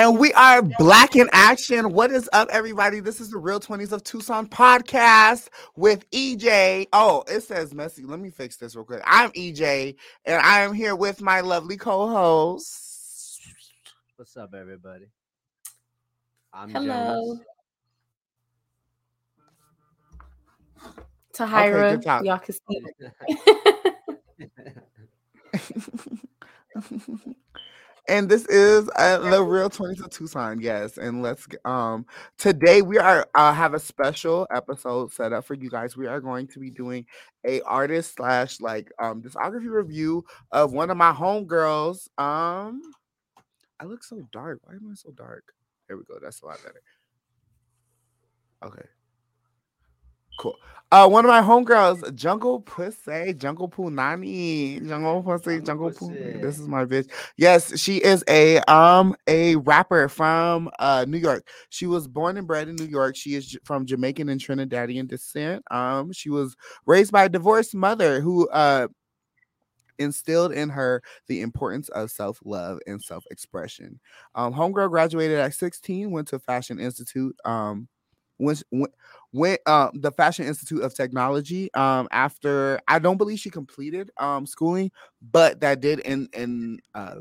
[0.00, 1.92] And we are black in action.
[1.92, 3.00] What is up, everybody?
[3.00, 6.86] This is the Real 20s of Tucson podcast with EJ.
[6.94, 8.04] Oh, it says messy.
[8.04, 9.02] Let me fix this real quick.
[9.04, 13.42] I'm EJ, and I am here with my lovely co host.
[14.16, 15.04] What's up, everybody?
[16.54, 17.36] I'm Hello.
[17.36, 17.44] Jonas.
[21.34, 22.24] Tahira, good talk.
[22.24, 22.80] y'all can see.
[28.10, 30.60] and this is uh, the Real 20s of Tucson.
[30.60, 30.98] Yes.
[30.98, 32.04] And let's, um,
[32.38, 35.96] today we are, uh, have a special episode set up for you guys.
[35.96, 37.06] We are going to be doing
[37.46, 42.08] a artist slash like, um, discography review of one of my homegirls.
[42.18, 42.82] Um,
[43.78, 44.58] I look so dark.
[44.64, 45.44] Why am I so dark?
[45.86, 46.18] There we go.
[46.20, 46.82] That's a lot better.
[48.64, 48.88] Okay.
[50.40, 50.56] Cool.
[50.90, 56.40] Uh, one of my homegirls, Jungle Pussy, Jungle Punani, Jungle Pussy, Jungle Punani.
[56.40, 57.10] This is my bitch.
[57.36, 61.46] Yes, she is a um a rapper from uh New York.
[61.68, 63.16] She was born and bred in New York.
[63.16, 65.62] She is from Jamaican and Trinidadian descent.
[65.70, 68.88] Um, she was raised by a divorced mother who uh
[69.98, 74.00] instilled in her the importance of self-love and self-expression.
[74.34, 77.36] Um, homegirl graduated at 16, went to Fashion Institute.
[77.44, 77.86] Um,
[78.40, 78.92] went went,
[79.32, 81.72] went um the Fashion Institute of Technology.
[81.74, 84.90] Um, after I don't believe she completed um schooling,
[85.22, 87.14] but that did in in uh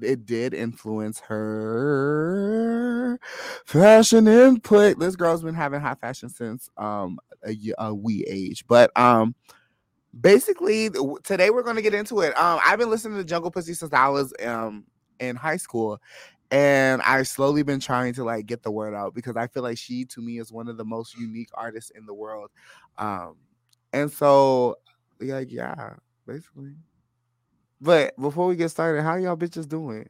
[0.00, 3.18] it did influence her
[3.66, 4.98] fashion input.
[4.98, 9.34] This girl's been having high fashion since um a, a wee age, but um
[10.20, 10.90] basically
[11.22, 13.92] today we're going to get into it um i've been listening to jungle pussy since
[13.92, 14.84] i was um
[15.20, 16.00] in high school
[16.50, 19.76] and i've slowly been trying to like get the word out because i feel like
[19.78, 22.50] she to me is one of the most unique artists in the world
[22.98, 23.36] um
[23.92, 24.76] and so
[25.20, 25.94] yeah yeah
[26.26, 26.72] basically
[27.80, 30.08] but before we get started how y'all bitches doing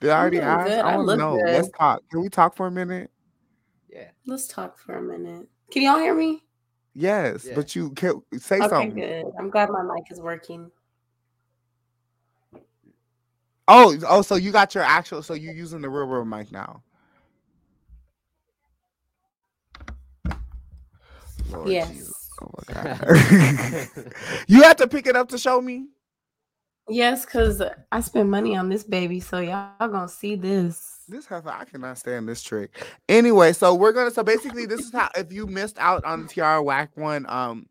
[0.00, 0.78] did i already doing ask good.
[0.80, 1.52] i I want to know good.
[1.54, 3.10] let's talk can we talk for a minute
[3.88, 4.10] Yeah.
[4.26, 5.48] Let's talk for a minute.
[5.72, 6.42] Can y'all hear me?
[6.94, 7.54] yes Yeah.
[7.54, 9.24] but you can say Okay, something good.
[9.38, 10.70] I'm glad my mic is working.
[13.72, 16.82] Oh oh so you got your actual so you're using the real real mic now
[21.50, 21.88] Lord Yes.
[21.90, 22.30] Jesus.
[22.42, 23.88] Oh my god.
[24.48, 25.86] you have to pick it up to show me.
[26.88, 31.04] Yes, because I spend money on this baby, so y'all gonna see this.
[31.08, 32.84] This heifer, I cannot stand this trick.
[33.08, 36.28] Anyway, so we're gonna so basically this is how if you missed out on the
[36.28, 37.66] Tierra Whack one, um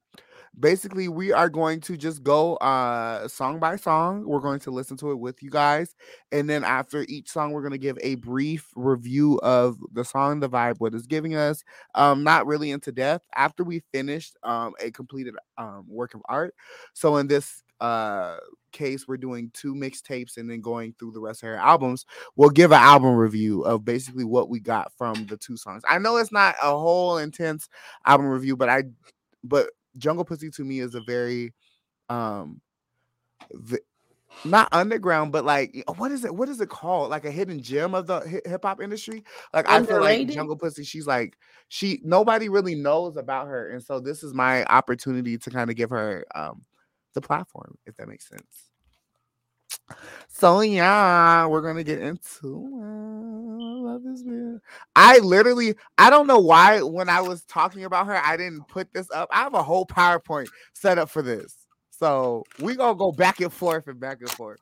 [0.60, 4.26] basically we are going to just go uh song by song.
[4.26, 5.96] We're going to listen to it with you guys.
[6.32, 10.50] And then after each song, we're gonna give a brief review of the song, the
[10.50, 11.64] vibe, what it's giving us.
[11.96, 13.26] Um, not really into depth.
[13.36, 16.54] After we finished um a completed um work of art.
[16.94, 18.38] So in this uh
[18.72, 22.06] case, we're doing two mixtapes and then going through the rest of her albums
[22.36, 25.84] we'll give an album review of basically what we got from the two songs.
[25.88, 27.68] I know it's not a whole intense
[28.06, 28.84] album review, but I
[29.44, 31.54] but Jungle Pussy to me is a very
[32.10, 32.62] um
[34.46, 36.34] not underground, but like what is it?
[36.34, 37.10] What is it called?
[37.10, 39.24] Like a hidden gem of the hip hop industry.
[39.54, 43.84] Like I feel like Jungle Pussy, she's like she nobody really knows about her, and
[43.84, 46.64] so this is my opportunity to kind of give her um
[47.14, 48.70] the platform, if that makes sense.
[50.30, 53.29] So yeah, we're gonna get into it.
[54.00, 54.62] Love this man.
[54.96, 58.94] I literally, I don't know why when I was talking about her, I didn't put
[58.94, 59.30] this up.
[59.32, 61.56] I have a whole PowerPoint set up for this.
[61.90, 64.60] So we gonna go back and forth and back and forth.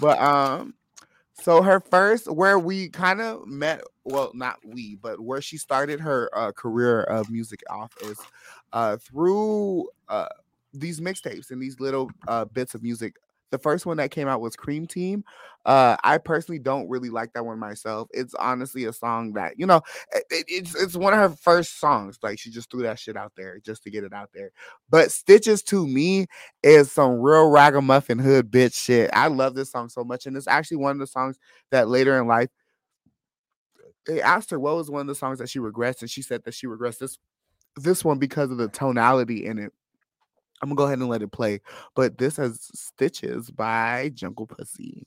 [0.00, 0.74] But um,
[1.34, 6.00] so her first where we kind of met, well, not we, but where she started
[6.00, 8.18] her uh, career of music off is
[8.72, 10.28] uh through uh
[10.74, 13.14] these mixtapes and these little uh bits of music
[13.50, 15.24] the first one that came out was Cream Team.
[15.64, 18.08] Uh, I personally don't really like that one myself.
[18.12, 19.82] It's honestly a song that you know,
[20.14, 22.18] it- it- it's it's one of her first songs.
[22.22, 24.50] Like she just threw that shit out there just to get it out there.
[24.90, 26.26] But Stitches to me
[26.62, 29.10] is some real ragamuffin hood bitch shit.
[29.12, 31.38] I love this song so much, and it's actually one of the songs
[31.70, 32.48] that later in life
[34.06, 36.42] they asked her what was one of the songs that she regrets, and she said
[36.44, 37.18] that she regrets this
[37.76, 39.72] this one because of the tonality in it.
[40.60, 41.60] I'm gonna go ahead and let it play.
[41.94, 45.04] But this has Stitches by Jungle Pussy.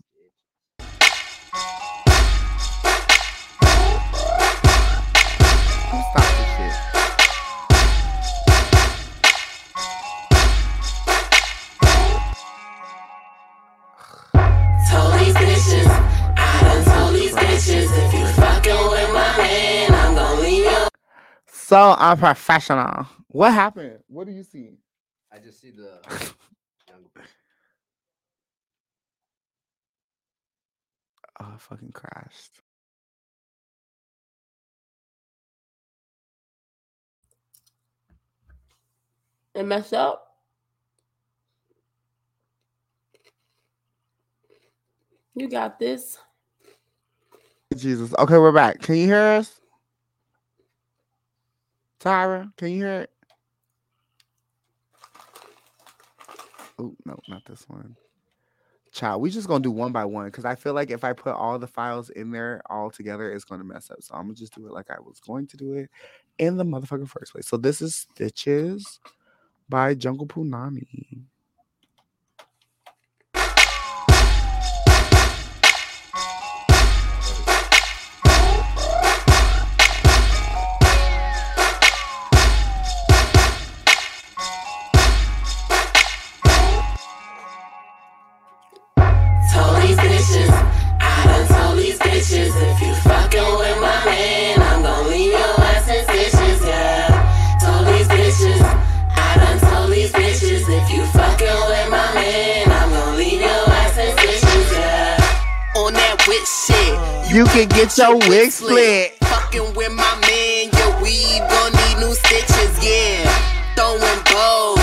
[6.11, 6.73] Stop this shit.
[14.89, 15.13] Told
[16.37, 20.87] I done told these bitches, if you fucking with my man, I'm gonna leave you.
[21.47, 23.05] So unprofessional.
[23.27, 23.99] What happened?
[24.07, 24.77] What do you see?
[25.33, 26.19] I just see the uh,
[26.89, 27.09] younger.
[31.39, 32.59] Oh, I fucking crashed.
[39.55, 40.35] It messed up.
[45.35, 46.19] You got this.
[47.75, 48.13] Jesus.
[48.19, 48.81] Okay, we're back.
[48.81, 49.59] Can you hear us?
[51.99, 53.11] Tyra, can you hear it?
[56.81, 57.95] Oh, no, not this one.
[58.91, 61.33] Child, we just gonna do one by one because I feel like if I put
[61.35, 64.01] all the files in there all together, it's gonna mess up.
[64.01, 65.89] So I'm gonna just do it like I was going to do it
[66.39, 67.47] in the motherfucking first place.
[67.47, 68.99] So this is Stitches
[69.69, 71.21] by Jungle Punani.
[107.33, 109.15] You can get your wig split.
[109.23, 113.23] Fucking with my man, your weave gon' need new stitches, yeah.
[113.73, 114.77] Throwing bows,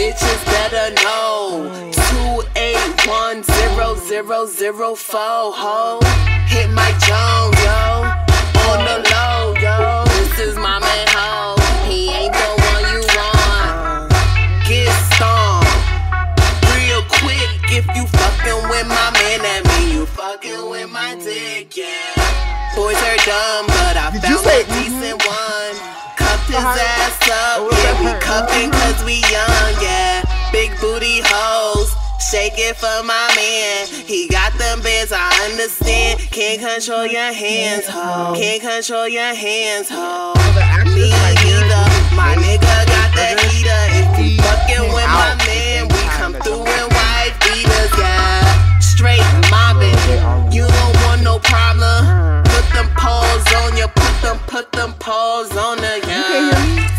[0.00, 1.68] bitches better know.
[1.92, 6.00] Two eight one zero zero zero four, ho.
[6.48, 7.59] Hit my Jones,
[20.42, 21.86] fucking with my dick, yeah.
[22.76, 24.82] Boys are dumb, but I Did found a mhm?
[24.82, 25.74] decent one.
[26.16, 26.78] Cuffed his Uh-huh.
[26.78, 28.04] ass up, was yeah.
[28.04, 30.22] We cuffing cause we young, yeah.
[30.52, 31.90] Big booty hoes.
[32.30, 33.86] Shake it for my man.
[34.06, 36.20] He got them bands, I understand.
[36.30, 38.34] Can't control your hands, ho.
[38.36, 40.34] Can't control your hands, ho.
[40.94, 41.86] Me either.
[42.14, 43.82] My nigga got the heater.
[43.98, 48.49] If you fucking with my man, we come through in white beaters, yeah.
[49.00, 49.96] Straight mobbing.
[50.52, 52.44] You don't want no problem.
[52.44, 53.86] Put them paws on ya.
[53.86, 56.50] Put them, put them paws on her, yeah.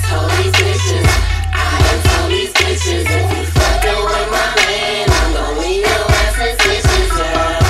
[0.10, 1.06] Told these bitches,
[1.54, 6.10] I done told these bitches, if you fucking with my man, I'm gon' leave your
[6.26, 7.62] ass in stitches, yeah.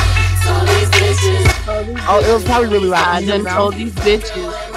[0.48, 3.08] Told these bitches, Oh, it was probably really loud.
[3.10, 4.71] I Can you hear done told these bitches.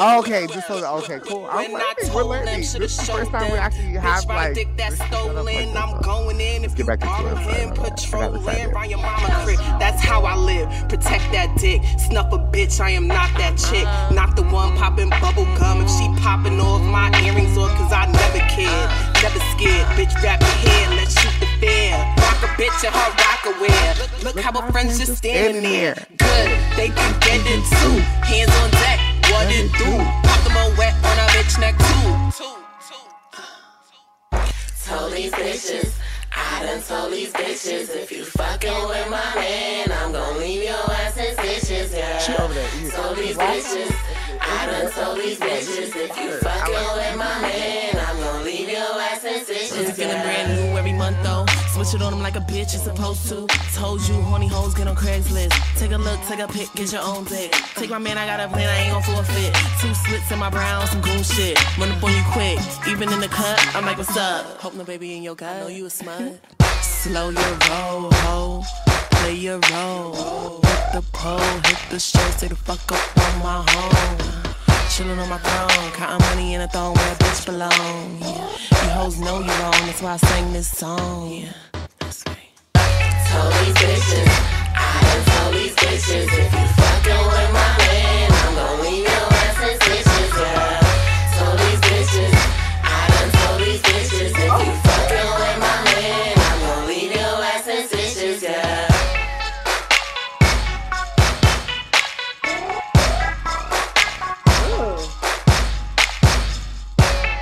[0.00, 1.48] Oh, okay, just so okay, cool.
[1.50, 2.14] I'm When I learning.
[2.14, 2.60] We're told them, learning.
[2.60, 3.58] This is the first time we them.
[3.58, 4.54] actually have my like.
[4.54, 5.76] dick that's this like stolen.
[5.76, 6.64] I'm going in.
[6.64, 7.42] If get you back into borrow it.
[7.42, 7.90] Sorry him, about that.
[7.90, 9.58] I patrolling around your mama crib.
[9.82, 10.68] That's how I live.
[10.88, 11.82] Protect that dick.
[11.98, 12.80] Snuff a bitch.
[12.80, 13.86] I am not that chick.
[13.86, 14.14] Uh-huh.
[14.14, 15.82] Not the one popping bubble gum.
[15.82, 18.70] If she popping off my earrings off, cause I never cared.
[18.70, 19.22] Uh-huh.
[19.26, 19.86] Never scared.
[19.98, 20.94] Bitch, grab your head.
[20.94, 21.98] Let's shoot the fair.
[22.22, 23.94] Rock a bitch in her rocker wear.
[24.22, 25.94] Look, how her friends just standing there.
[26.18, 26.50] Good.
[26.78, 27.98] They can get it too.
[28.22, 29.07] Hands on deck.
[29.30, 29.90] What it do?
[30.28, 32.08] Pop them on wet on a bitch neck too.
[34.86, 35.98] Told these bitches,
[36.34, 40.90] I done told these bitches, if you fucking with my man, I'm gon' leave your
[40.92, 42.18] ass in stitches, yeah.
[42.18, 42.68] She over there.
[42.80, 43.92] You- Told these bitches,
[44.40, 48.80] I done told these bitches, if you fucking with my man, I'm gon' leave your
[48.80, 51.47] ass in stitches, Feeling brand new every month though.
[51.78, 53.46] Switch it on like a bitch is supposed to.
[53.72, 55.52] Told you, horny hoes get on Craigslist.
[55.78, 57.52] Take a look, take a pic, get your own dick.
[57.76, 59.54] Take my man, I got a plan, I ain't gon' forfeit.
[59.80, 61.56] Two slits in my brown, some goon shit.
[61.78, 62.58] Run up on you quick,
[62.88, 63.76] even in the cut.
[63.76, 64.60] I'm like, what's up?
[64.60, 65.54] Hope no baby in your gut.
[65.54, 66.40] I know you a smut.
[66.82, 68.64] Slow your roll, ho.
[69.12, 70.60] Play your role.
[70.62, 74.47] Hit the pole, hit the show, stay the fuck up on my home.
[74.98, 78.18] Chillin' on my throne, counting money in a throne where a bitch belong.
[78.20, 78.50] Yeah.
[78.82, 81.30] You hoes know you wrong, that's why I sang this song.
[81.30, 81.52] Yeah,
[82.00, 82.24] that's.
[82.24, 84.26] Told these bitches,
[84.74, 89.07] I done told these bitches, if you fucking with my man, I'm gon' leave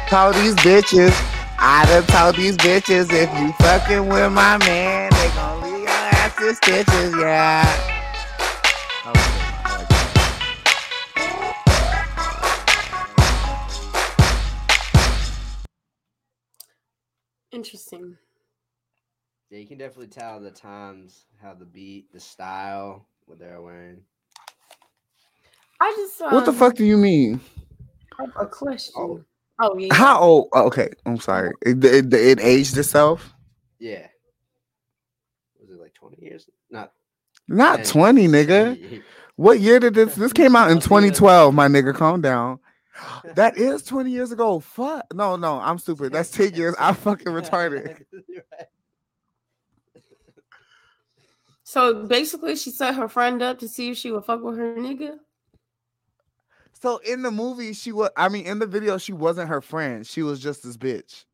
[0.09, 1.13] Told these bitches.
[1.59, 5.91] I done told these bitches if you fucking with my man, they gon' leave your
[5.91, 7.65] ass in stitches, yeah.
[9.05, 9.49] That was good.
[9.65, 10.13] I like that.
[17.53, 18.17] Interesting.
[19.51, 24.03] Yeah, you can definitely tell the times, how the beat, the style, what they're wearing.
[25.81, 27.41] I just um, What the fuck do you mean?
[28.19, 28.95] have a question.
[28.97, 29.25] Oh,
[29.59, 29.95] Oh, yeah.
[29.95, 30.49] How old?
[30.53, 31.53] oh, okay, I'm sorry.
[31.63, 33.33] It, it, it aged itself.
[33.79, 34.07] Yeah.
[35.61, 36.49] Was it like 20 years?
[36.71, 36.93] Not
[37.49, 37.87] Not 10.
[37.87, 39.03] 20, nigga.
[39.39, 40.15] What year did this?
[40.15, 41.95] This came out in Must be the- 2012, my nigga.
[41.95, 42.59] Calm down.
[43.35, 44.61] That is 20 years ago.
[44.61, 45.05] Fuck.
[45.13, 46.13] No, no, I'm stupid.
[46.15, 46.75] That's 10 years.
[46.79, 48.03] I'm fucking retarded.
[51.65, 54.77] So basically, she set her friend up to see if she would fuck with her
[54.77, 55.19] nigga.
[56.87, 58.11] So in the movie, she was.
[58.16, 60.07] I mean, in the video, she wasn't her friend.
[60.07, 61.25] She was just this bitch.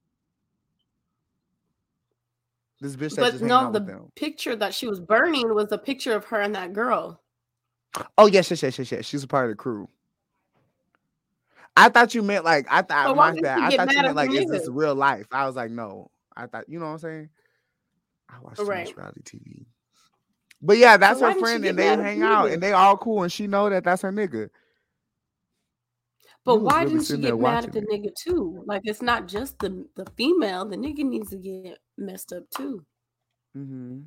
[2.81, 5.77] This bitch that But just no, out the picture that she was burning was a
[5.77, 7.21] picture of her and that girl.
[8.17, 9.05] Oh yes, yes, yes, yes, yes.
[9.05, 9.91] She's a part of the crew.
[11.77, 13.75] I thought you meant like I thought So my bad.
[13.75, 15.27] I thought you meant like is this real life?
[15.33, 16.11] I was like, no.
[16.35, 17.29] I thought you know what I'm saying.
[18.31, 18.87] I watch too Right.
[18.87, 19.67] much reality TV.
[20.63, 22.73] But yeah, that's why her friend, and they mad at the hang out, and they
[22.73, 24.49] all cool, and she know that that's her nigga.
[26.45, 28.63] But You why really didn't she get mad at the watching nigga too?
[28.67, 30.65] Like it's not just the the female.
[30.65, 32.85] The nigga needs to get messed up too.
[33.57, 34.01] Mm-hmm.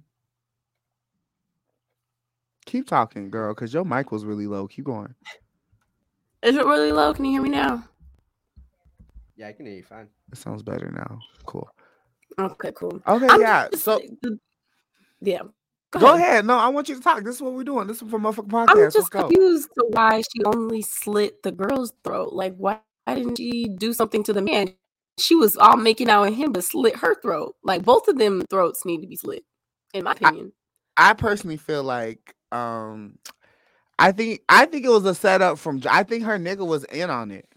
[2.65, 4.67] Keep talking, girl, because your mic was really low.
[4.67, 5.13] Keep going.
[6.43, 7.13] Is it really low?
[7.13, 7.83] Can you hear me now?
[9.35, 10.07] Yeah, I can hear you fine.
[10.31, 11.19] It sounds better now.
[11.45, 11.67] Cool.
[12.37, 13.01] Okay, cool.
[13.07, 13.67] Okay, I'm yeah.
[13.69, 14.39] just- So the-
[15.21, 15.41] yeah.
[15.91, 16.45] Go ahead.
[16.45, 17.23] No, I want you to talk.
[17.23, 17.87] This is what we're doing.
[17.87, 18.85] This is for motherfucking podcast.
[18.85, 19.21] I'm just go.
[19.27, 22.33] confused to why she only slit the girl's throat.
[22.33, 24.73] Like, why, didn't she do something to the man?
[25.17, 27.55] She was all making out with him, but slit her throat.
[27.63, 29.43] Like, both of them throats need to be slit,
[29.93, 30.51] in my opinion.
[30.97, 33.17] I personally feel like um
[33.99, 37.09] I think I think it was a setup from I think her nigga was in
[37.09, 37.47] on it.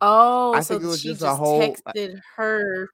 [0.00, 2.90] oh, I so think it was she just just, a whole- texted her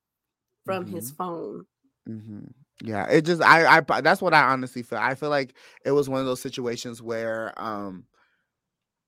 [0.64, 1.16] from his Mhm.
[1.16, 1.66] phone.
[2.06, 2.40] hmm
[2.84, 4.98] Yeah, it just I I that's what I honestly feel.
[4.98, 8.06] I feel like it was one of those situations where um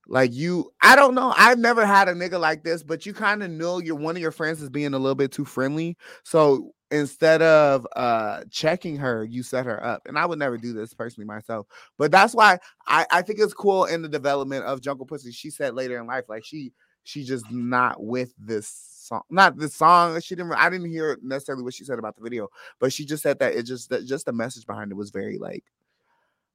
[0.07, 1.33] like you I don't know.
[1.37, 4.23] I've never had a nigga like this, but you kind of know your one of
[4.23, 5.97] your friends is being a little bit too friendly.
[6.25, 10.03] So instead of uh checking her, you set her up.
[10.07, 11.67] And I would never do this personally myself.
[11.99, 15.33] But that's why I I think it's cool in the development of Jungle Pussy.
[15.33, 16.73] She said later in life like she
[17.05, 21.63] she just not with this song not the song she didn't i didn't hear necessarily
[21.63, 24.27] what she said about the video but she just said that it just that just
[24.27, 25.65] the message behind it was very like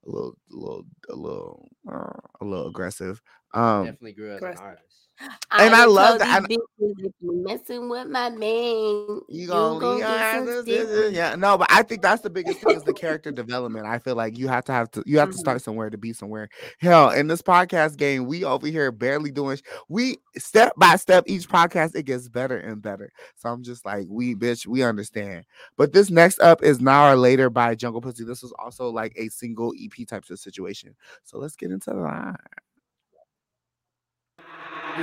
[0.05, 3.21] a little a little a little uh, a little aggressive
[3.53, 4.57] um Definitely grew as an Gross.
[4.59, 4.85] artist.
[5.51, 9.79] And I done love that- these bitches, if you messing with my man, you gonna,
[9.79, 11.11] gon' you get have some to- stickers.
[11.13, 14.15] yeah no but i think that's the biggest thing is the character development i feel
[14.15, 15.39] like you have to have to you have to Mhm.
[15.39, 16.47] start somewhere to be somewhere
[16.79, 21.25] hell in this podcast game we over here barely doing sh- we step by step
[21.27, 25.43] each podcast it gets better and better so i'm just like we bitch we understand
[25.75, 29.11] but this next up is now or later by jungle pussy this was also like
[29.17, 32.39] a single ep types of situation so let's get into that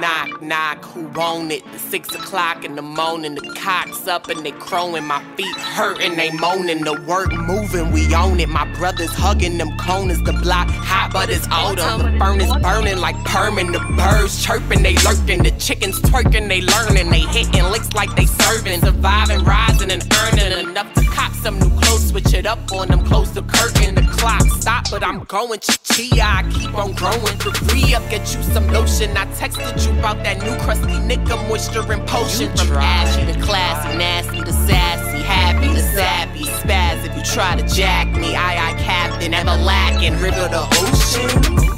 [0.00, 1.64] Knock, knock, who want it?
[1.72, 5.04] The six o'clock in the morning, the cock's up and they crowing.
[5.04, 6.84] My feet hurting, they moaning.
[6.84, 8.48] The work moving, we own it.
[8.50, 10.20] My brothers hugging them corners.
[10.22, 12.12] The block hot, but it's autumn.
[12.12, 13.72] The furnace burning like permin.
[13.72, 15.42] The birds chirping, they lurking.
[15.42, 17.10] The chickens twerking, they learning.
[17.10, 18.80] They hitting licks like they serving.
[18.82, 22.10] Surviving, rising, and earning enough to cop some new clothes.
[22.10, 23.94] Switch it up on them, close the curtain.
[23.94, 26.22] The clock stop, but I'm going chia.
[26.22, 27.38] I keep on growing.
[27.38, 29.16] For free up, get you some lotion.
[29.16, 32.49] I texted you about that new crusty nigga moisture and potion.
[32.57, 37.05] From ashy to classy, nasty to sassy, happy to sappy, spaz.
[37.05, 41.76] If you try to jack me, I, I captain, ever lacking, river the ocean.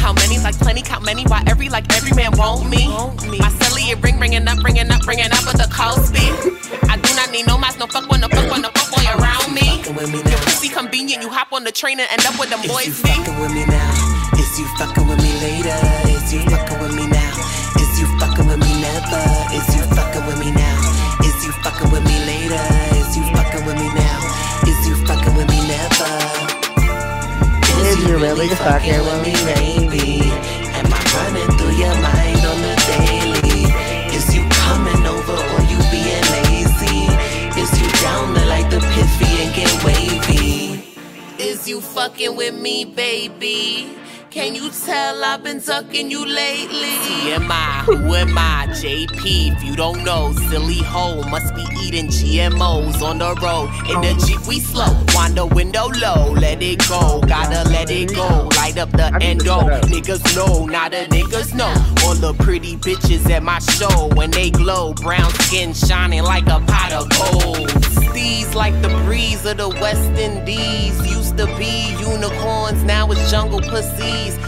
[0.00, 0.82] How many like plenty?
[0.82, 1.24] Count many?
[1.24, 2.88] Why every like every man want me?
[3.38, 6.24] My celly it ring ringing up, ringing up, ringing up with the Cosby.
[6.88, 9.04] I do not need no mask, no fuck one, no fuck one, no fuck boy
[9.06, 9.82] around me.
[10.10, 12.68] me Your pussy convenient, you hop on the train and end up with them you
[12.70, 13.08] boys be.
[13.08, 14.30] fucking with me now?
[14.34, 15.76] Is you fucking with me later?
[16.08, 16.89] Is you fucking with
[21.90, 22.64] fucking with me later?
[22.96, 24.18] Is you fucking with me now?
[24.66, 26.12] Is you fucking with me never?
[27.86, 30.20] Is you really fucking with me, baby?
[30.78, 33.62] Am I running through your mind on the daily?
[34.14, 37.08] Is you coming over or you being lazy?
[37.58, 40.94] Is you down to like the piffy and get wavy?
[41.38, 43.88] Is you fucking with me, baby?
[44.30, 46.94] Can you tell I've been ducking you lately?
[47.02, 48.68] TMI, who am I?
[48.68, 53.70] JP, if you don't know, silly hoe must be eating GMOs on the road.
[53.90, 58.14] In the Jeep, we slow, wind the window low, let it go, gotta let it
[58.14, 58.48] go.
[58.56, 61.74] Light up the endo, niggas know, not the niggas know.
[62.06, 66.60] All the pretty bitches at my show when they glow, brown skin shining like a
[66.60, 67.68] pot of gold.
[68.14, 70.94] These like the breeze of the West Indies.
[71.10, 73.60] Used to be unicorns, now it's jungle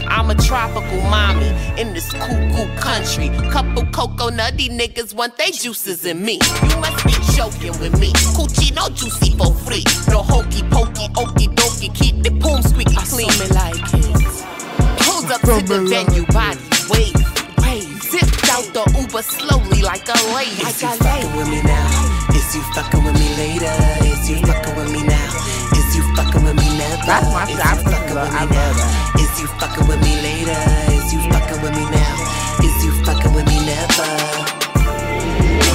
[0.08, 1.48] I'm a tropical mommy
[1.80, 3.28] in this cuckoo country.
[3.50, 6.38] Couple cocoa nutty niggas want they juices in me.
[6.68, 8.12] You must be joking with me.
[8.36, 9.84] Coochie no juicy for free.
[10.08, 11.94] No hokey pokey, okey dokey.
[11.94, 13.28] Keep the poom squeaky clean.
[13.40, 14.22] me like it.
[15.02, 16.60] Pulled up to the venue, body
[16.90, 17.14] wave,
[17.64, 18.28] wave, zip
[18.98, 20.50] Uber slowly like a lady.
[20.68, 22.28] Is you fucking with me now?
[22.34, 23.72] Is you fucking with me later?
[24.04, 25.28] Is you fucking with me now?
[25.72, 27.06] Is you fucking with me never?
[27.06, 27.60] That's my shit.
[27.64, 29.50] I you fucking fucking love- I me?
[29.50, 30.62] Is you fucking with me later?
[30.92, 32.62] Is you fucking with me now?
[32.62, 34.10] Is you fucking with me never?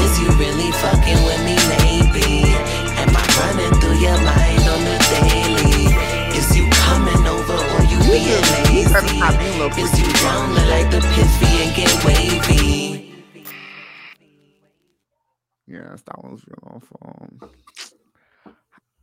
[0.04, 2.48] Is you really fucking with me maybe?
[2.96, 5.92] Am I running through your mind on the daily?
[6.38, 9.82] Is you coming over or you being You better stop being a little lazy?
[9.82, 10.08] Is freaky.
[10.08, 13.24] you down like the piffy and get wavy?
[15.68, 17.42] Yes, that was real phone.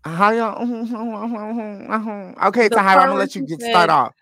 [0.04, 0.62] How y'all?
[2.48, 4.14] Okay, The Tahira, I'm gonna let you get start off.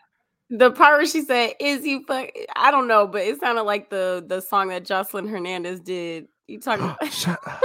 [0.53, 3.89] The part where she said, "Is you fuck?" I don't know, but it sounded like
[3.89, 6.29] the the song that Jocelyn Hernandez did.
[6.47, 6.85] You talking?
[7.01, 7.63] about Shut up.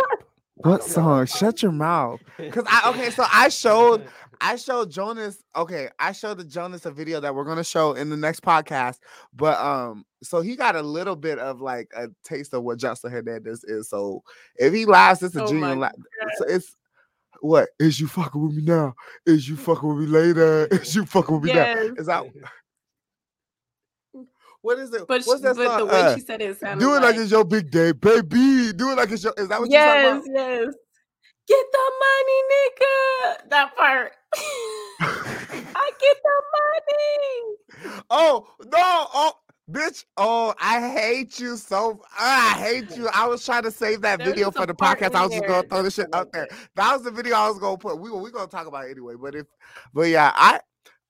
[0.56, 1.26] What song?
[1.26, 2.22] Shut your mouth.
[2.52, 4.08] Cause I okay, so I showed
[4.40, 5.44] I showed Jonas.
[5.54, 9.00] Okay, I showed the Jonas a video that we're gonna show in the next podcast.
[9.36, 13.12] But um, so he got a little bit of like a taste of what Justin
[13.12, 13.90] Hernandez is.
[13.90, 14.24] So
[14.56, 15.96] if he laughs, it's a Oh genuine laugh.
[16.38, 16.74] So it's
[17.42, 18.96] what is you fucking with me now?
[19.26, 20.68] Is you fucking with me later?
[20.68, 21.76] Is you fucking with me now?
[21.98, 22.26] Is that
[24.68, 25.08] what is it?
[25.08, 25.78] but What's but song?
[25.80, 27.94] the way Uh, she said it sounded do it like, like, it's your big day,
[27.94, 28.74] baby.
[28.74, 29.34] Do it like it's your.
[29.38, 30.66] Is that what you're talking yes, about?
[30.66, 30.74] yes.
[31.48, 33.50] Get the money, nigga.
[33.50, 34.12] That part.
[35.00, 38.04] I get the money.
[38.10, 39.08] Oh no!
[39.14, 39.34] Oh,
[39.72, 40.04] bitch!
[40.18, 42.02] Oh, I hate you so.
[42.20, 43.08] I hate you.
[43.14, 45.16] I was trying to save that There's video for the podcast.
[45.16, 46.48] I was just gonna throw this shit out there.
[46.50, 46.60] that.
[46.76, 47.98] That was the video I was gonna put.
[48.02, 49.14] We we gonna talk about it anyway.
[49.18, 49.46] But if,
[49.94, 50.60] but yeah, I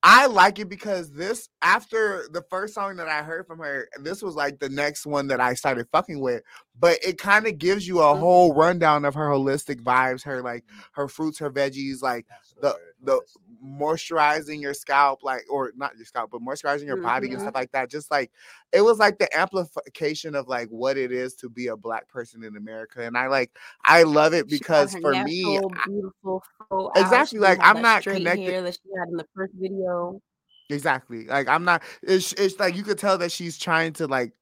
[0.09, 4.21] I like it because this after the first song that I heard from her, this
[4.21, 6.43] was like the next one that I started fucking with.
[6.79, 8.19] But it kind of gives you a Mhm.
[8.19, 12.25] whole rundown of her holistic vibes, her like her fruits, her veggies, like
[12.61, 13.19] the the
[13.63, 17.41] moisturizing your scalp, like or not your scalp, but moisturizing your body and Mhm.
[17.41, 17.89] stuff like that.
[17.89, 18.31] Just like
[18.71, 22.43] it was like the amplification of like what it is to be a black person
[22.43, 23.01] in America.
[23.01, 23.51] And I like
[23.85, 27.01] I love it because her for me, natural, beautiful faux out.
[27.01, 30.21] Exactly, like, I'm not straight connected- hair that she had in the first video.
[30.69, 34.33] exactly like I'm not it's it's like you could tell that she's trying to like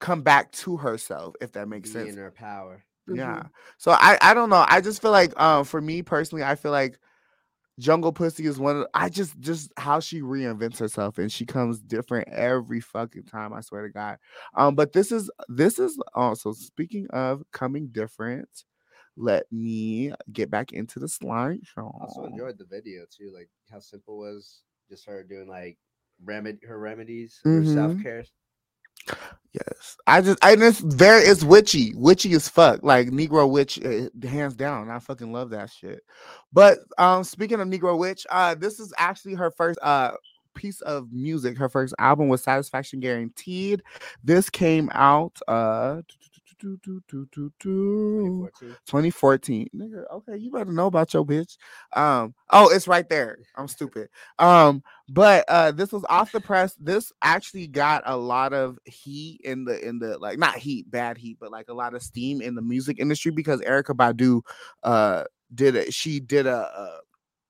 [0.00, 2.10] come back to herself, if that makes Be sense.
[2.10, 2.84] in her power.
[3.08, 3.42] Yeah.
[3.44, 3.50] Mhm.
[3.78, 4.64] So I I don't know.
[4.68, 6.98] I just feel like um for me personally, I feel like
[7.78, 11.80] Jungle Pussy is one of I just just how she reinvents herself and she comes
[11.80, 14.18] different every fucking time, I swear to God.
[14.54, 18.48] Um but this is this is also speaking of coming different.
[19.16, 23.80] Let me get back into the slide I also enjoyed the video too, like how
[23.80, 25.78] simple was just her doing like
[26.24, 27.64] remedy her remedies, her Mhm.
[27.64, 28.24] self care.
[29.56, 34.08] Yes, I just I just very it's witchy, witchy as fuck, like Negro witch, uh,
[34.28, 34.90] hands down.
[34.90, 36.00] I fucking love that shit.
[36.52, 40.12] But um, speaking of Negro witch, uh, this is actually her first uh
[40.54, 41.56] piece of music.
[41.56, 43.82] Her first album was Satisfaction Guaranteed.
[44.22, 46.02] This came out uh
[46.60, 48.48] 2014.
[48.86, 49.68] 2014.
[49.74, 51.56] Nigga, okay, you better know about your bitch.
[51.94, 53.38] Um, oh, it's right there.
[53.56, 54.08] I'm stupid.
[54.38, 56.74] Um, but uh this was off the press.
[56.80, 61.18] This actually got a lot of heat in the in the like not heat, bad
[61.18, 64.42] heat, but like a lot of steam in the music industry because Erykah Badu
[64.82, 65.94] uh did it.
[65.94, 66.98] She did a, a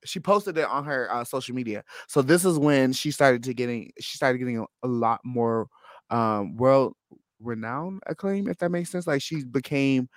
[0.04, 1.82] she posted it on her uh, social media.
[2.06, 5.68] So this is when she started to getting she started getting a, a lot more
[6.10, 6.94] um world
[7.40, 9.06] renowned acclaim if that makes sense.
[9.06, 10.08] Like she became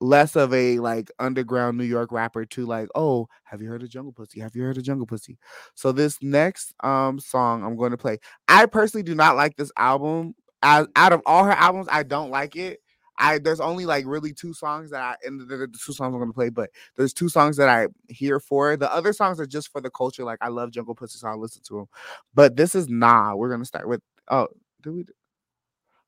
[0.00, 3.90] less of a like underground New York rapper to like, oh, have you heard of
[3.90, 4.40] Jungle Pussy?
[4.40, 5.38] Have you heard of Jungle Pussy?
[5.74, 8.18] So this next um song I'm going to play.
[8.46, 10.34] I personally do not like this album.
[10.62, 12.80] Out of all her albums, I don't like it.
[13.18, 16.20] I there's only like really two songs that I and the, the two songs I'm
[16.20, 18.76] gonna play, but there's two songs that I hear for.
[18.76, 20.24] The other songs are just for the culture.
[20.24, 21.86] Like I love Jungle Pussy, so I listen to them.
[22.34, 23.34] But this is nah.
[23.34, 24.48] We're gonna start with oh,
[24.82, 25.04] do we?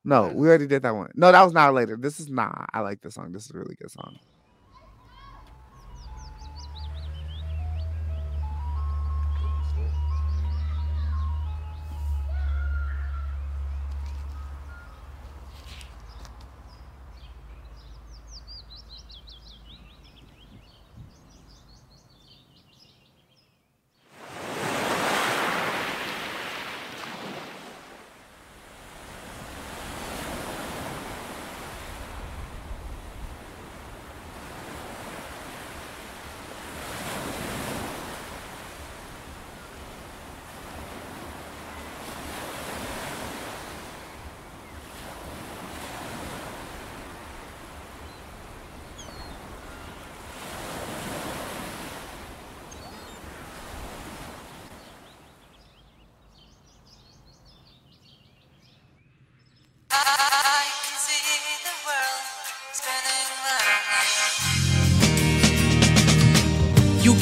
[0.03, 1.11] No, we already did that one.
[1.15, 1.95] No, that was not later.
[1.95, 2.51] This is nah.
[2.73, 3.31] I like this song.
[3.31, 4.17] This is a really good song.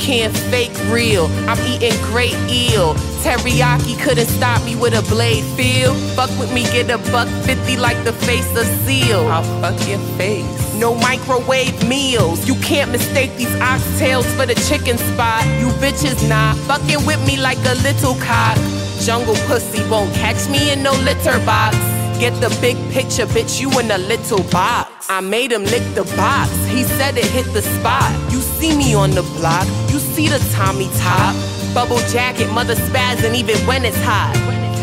[0.10, 1.28] Can't fake real.
[1.48, 2.96] I'm eating great eel.
[3.22, 5.94] Teriyaki couldn't stop me with a blade feel.
[6.18, 9.28] Fuck with me, get a buck 50 like the face of seal.
[9.28, 10.50] I'll fuck your face.
[10.74, 12.48] No microwave meals.
[12.48, 15.46] You can't mistake these oxtails for the chicken spot.
[15.60, 18.58] You bitches not fucking with me like a little cock.
[19.06, 21.78] Jungle pussy won't catch me in no litter box.
[22.20, 25.08] Get the big picture, bitch, you in a little box.
[25.08, 26.52] I made him lick the box.
[26.66, 28.12] He said it hit the spot.
[28.32, 29.66] You see me on the block.
[29.90, 31.36] You see the Tommy top.
[31.74, 34.36] Bubble jacket, mother spazzing even when it's hot.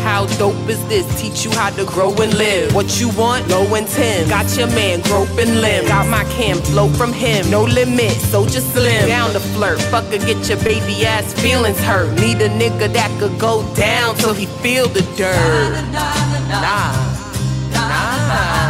[0.03, 1.05] How dope is this?
[1.19, 2.73] Teach you how to grow and live.
[2.73, 3.47] What you want?
[3.49, 4.29] Low and 10.
[4.29, 5.85] Got your man groping limb.
[5.87, 7.49] Got my cam flow from him.
[7.51, 9.07] No limit, so just slim.
[9.07, 9.79] Down to flirt.
[9.91, 12.09] Fucker, get your baby ass feelings hurt.
[12.19, 15.71] Need a nigga that could go down till he feel the dirt.
[15.91, 16.51] Nah.
[16.51, 17.07] Nah.
[17.73, 18.66] No.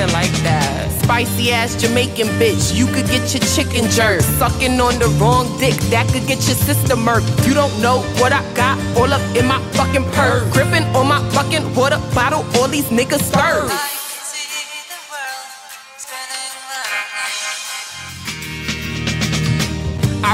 [0.00, 1.02] Not even like that.
[1.02, 4.22] Spicy ass Jamaican bitch, you could get your chicken jerk.
[4.22, 7.46] Sucking on the wrong dick, that could get your sister murked.
[7.46, 10.50] You don't know what I got all up in my fucking purse.
[10.52, 13.89] Gripping on my fucking water bottle, all these niggas spurs.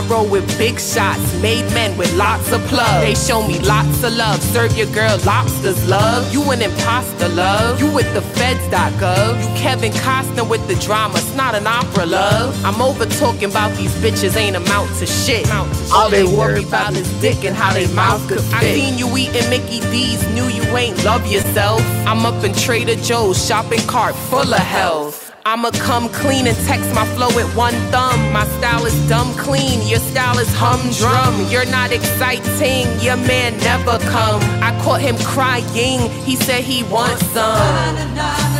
[0.08, 3.04] Roll with big shots, made men with lots of plugs.
[3.04, 4.40] They show me lots of love.
[4.42, 6.32] Serve your girl lobsters, love.
[6.32, 7.80] You an imposter, love.
[7.80, 9.02] You with the feds.gov.
[9.02, 9.38] Uh.
[9.40, 11.18] You Kevin Costner with the drama.
[11.18, 12.64] It's not an opera, love.
[12.64, 15.50] I'm over talking about these bitches ain't amount to shit.
[15.92, 18.54] All they worry about is dick and how they mouth could fit.
[18.54, 21.80] I seen you eating Mickey D's, knew you ain't love yourself.
[22.06, 25.25] I'm up in Trader Joe's, shopping cart full of health.
[25.48, 28.32] I'ma come clean and text my flow with one thumb.
[28.32, 31.48] My style is dumb clean, your style is humdrum.
[31.48, 34.42] You're not exciting, your man never come.
[34.60, 37.96] I caught him crying, he said he wants some.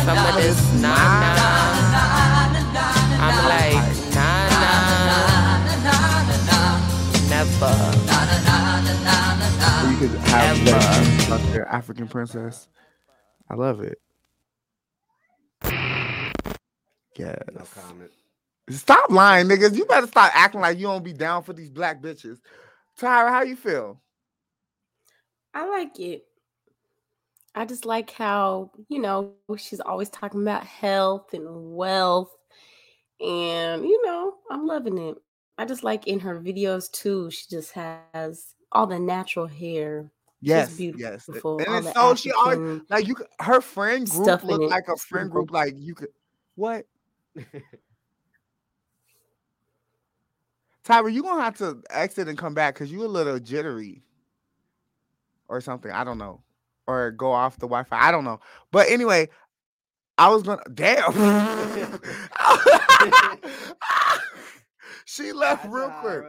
[0.07, 1.35] Some of this nah nah.
[3.19, 3.75] I'm like
[4.15, 5.27] nah nah.
[7.27, 7.75] Never.
[9.91, 11.37] You could have Ever.
[11.37, 12.69] that your African princess.
[13.49, 13.99] I love it.
[17.17, 17.37] Yes.
[17.53, 18.11] No comment.
[18.69, 19.75] Stop lying, niggas.
[19.75, 22.39] You better stop acting like you don't be down for these black bitches.
[22.99, 24.01] Tyra, how you feel?
[25.53, 26.25] I like it.
[27.55, 32.31] I just like how, you know, she's always talking about health and wealth.
[33.19, 35.15] And, you know, I'm loving it.
[35.57, 40.11] I just like in her videos too, she just has all the natural hair.
[40.39, 41.25] Yes, She's yes.
[41.25, 41.57] beautiful.
[41.57, 43.15] And all it's so she always like you.
[43.39, 45.51] Her friend group stuff looked like a friend group.
[45.51, 46.09] Like you could
[46.53, 46.85] what?
[50.85, 54.03] Tyra, you're gonna have to exit and come back because you a little jittery
[55.49, 55.91] or something.
[55.91, 56.41] I don't know,
[56.87, 57.97] or go off the Wi-Fi.
[57.99, 58.39] I don't know.
[58.71, 59.27] But anyway,
[60.17, 60.63] I was gonna.
[60.73, 61.11] Damn.
[65.05, 66.23] she left real quick.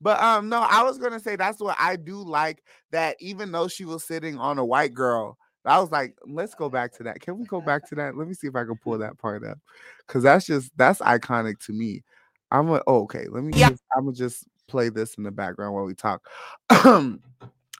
[0.00, 2.62] But um, no, I was gonna say that's what I do like.
[2.92, 6.68] That even though she was sitting on a white girl, I was like, let's go
[6.68, 7.20] back to that.
[7.20, 8.16] Can we go back to that?
[8.16, 9.58] Let me see if I can pull that part up,
[10.06, 12.02] because that's just that's iconic to me.
[12.50, 13.26] I'm a, oh, okay.
[13.28, 13.52] Let me.
[13.56, 13.70] Yeah.
[13.70, 16.22] Just, I'm gonna just play this in the background while we talk.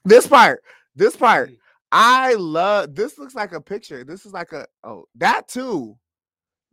[0.04, 0.62] this part,
[0.94, 1.56] this part, mm.
[1.92, 2.94] I love.
[2.94, 4.04] This looks like a picture.
[4.04, 5.96] This is like a oh that too.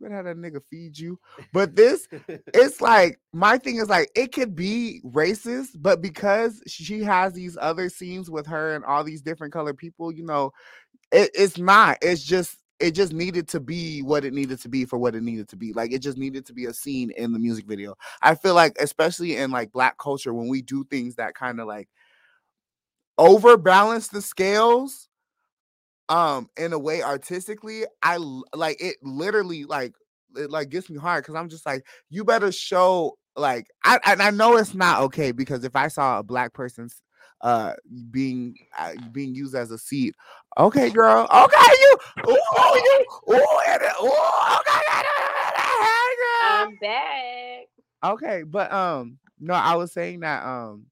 [0.00, 1.18] You better have that nigga feed you.
[1.52, 7.00] But this it's like my thing is like it could be racist, but because she
[7.02, 10.50] has these other scenes with her and all these different colored people, you know,
[11.14, 11.98] it, it's not.
[12.02, 15.22] It's just it just needed to be what it needed to be for what it
[15.22, 15.72] needed to be.
[15.72, 17.94] Like it just needed to be a scene in the music video.
[18.20, 21.68] I feel like, especially in like black culture, when we do things that kind of
[21.68, 21.88] like
[23.16, 25.08] overbalance the scales
[26.08, 28.16] um in a way artistically I
[28.52, 29.94] like it literally like
[30.36, 34.20] it like gets me hard because i'm just like you better show like i and
[34.20, 37.00] i know it's not okay because if i saw a black person's
[37.44, 37.72] uh
[38.10, 40.14] being uh, being used as a seat
[40.58, 46.72] okay girl okay you ooh, you ooh, and ooh, okay hey, girl.
[46.80, 47.66] back.
[48.04, 50.86] Okay, but um, no, I was saying that um,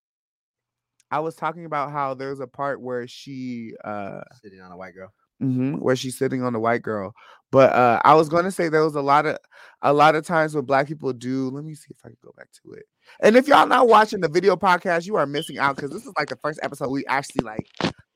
[1.10, 4.94] I was talking about how there's a part where she uh, Sitting on a white
[4.94, 5.12] girl.
[5.42, 7.14] Mhm, where she's sitting on the white girl,
[7.50, 9.38] but uh, I was going to say there was a lot of
[9.82, 11.50] a lot of times what black people do.
[11.50, 12.84] Let me see if I can go back to it.
[13.20, 16.12] And if y'all not watching the video podcast, you are missing out because this is
[16.16, 17.66] like the first episode we actually like,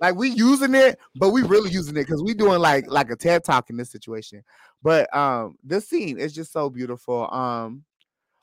[0.01, 3.17] like we using it, but we really using it because we doing like like a
[3.17, 4.43] TED talk in this situation.
[4.83, 7.29] But um, this scene is just so beautiful.
[7.31, 7.85] Um,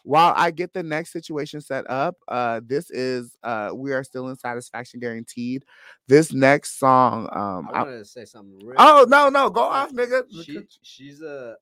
[0.04, 4.30] while I get the next situation set up, uh, this is uh, we are still
[4.30, 5.66] in satisfaction guaranteed.
[6.08, 8.60] This next song, um, I I- wanted to say something.
[8.66, 9.10] Real oh quick.
[9.10, 10.24] no, no, go off, nigga.
[10.44, 11.56] She, she's a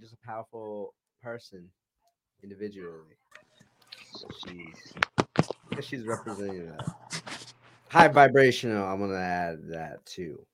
[0.00, 1.68] just a powerful person
[2.42, 3.16] individually.
[4.38, 4.94] She's
[5.80, 6.94] she's representing that.
[7.88, 8.84] High vibrational.
[8.84, 10.44] I'm gonna add that too.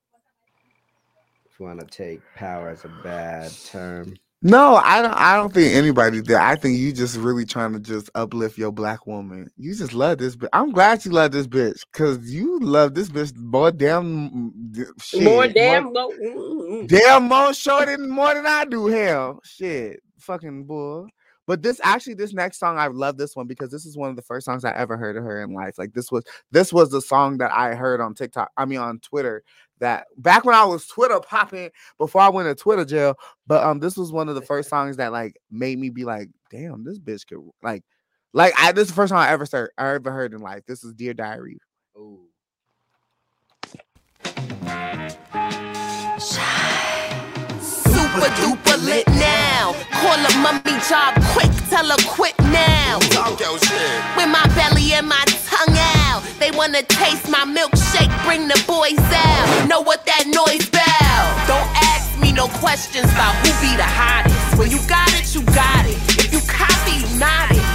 [1.51, 4.15] If you want to take power as a bad term.
[4.41, 5.15] No, I don't.
[5.15, 6.37] I don't think anybody did.
[6.37, 9.51] I think you just really trying to just uplift your black woman.
[9.57, 10.49] You just love this bitch.
[10.53, 15.25] I'm glad you love this bitch because you love this bitch more damn mm, shit.
[15.25, 16.11] More damn low.
[16.11, 16.87] mm, mm.
[16.87, 18.87] damn more shorter than more than I do.
[18.87, 21.09] Hell, shit, fucking bull.
[21.49, 24.17] But this actually, this next song, I love this one because this is one of
[24.17, 25.79] the first songs I ever heard of her in life.
[25.79, 26.23] Like this was
[26.53, 28.53] this was the song that I heard on TikTok.
[28.57, 29.43] I mean on Twitter.
[29.81, 33.15] That back when I was Twitter popping before I went to Twitter jail.
[33.47, 36.29] But um, this was one of the first songs that like made me be like,
[36.51, 37.85] damn, this bitch could like,
[38.33, 40.65] like I this is the first time I ever heard I ever heard in life.
[40.67, 41.59] This is Dear Diary.
[41.97, 42.21] Oh,
[47.69, 49.28] Super duper lit now.
[50.09, 52.99] Call a mummy job quick, tell her quit now.
[53.13, 54.01] Talk your shit.
[54.17, 55.77] With my belly and my tongue
[56.09, 56.23] out.
[56.41, 59.69] They wanna taste my milkshake, bring the boys out.
[59.69, 61.25] Know what that noise bell?
[61.47, 64.57] Don't ask me no questions about who be the hottest.
[64.57, 65.99] When you got it, you got it.
[66.17, 67.68] If you copy, you not it.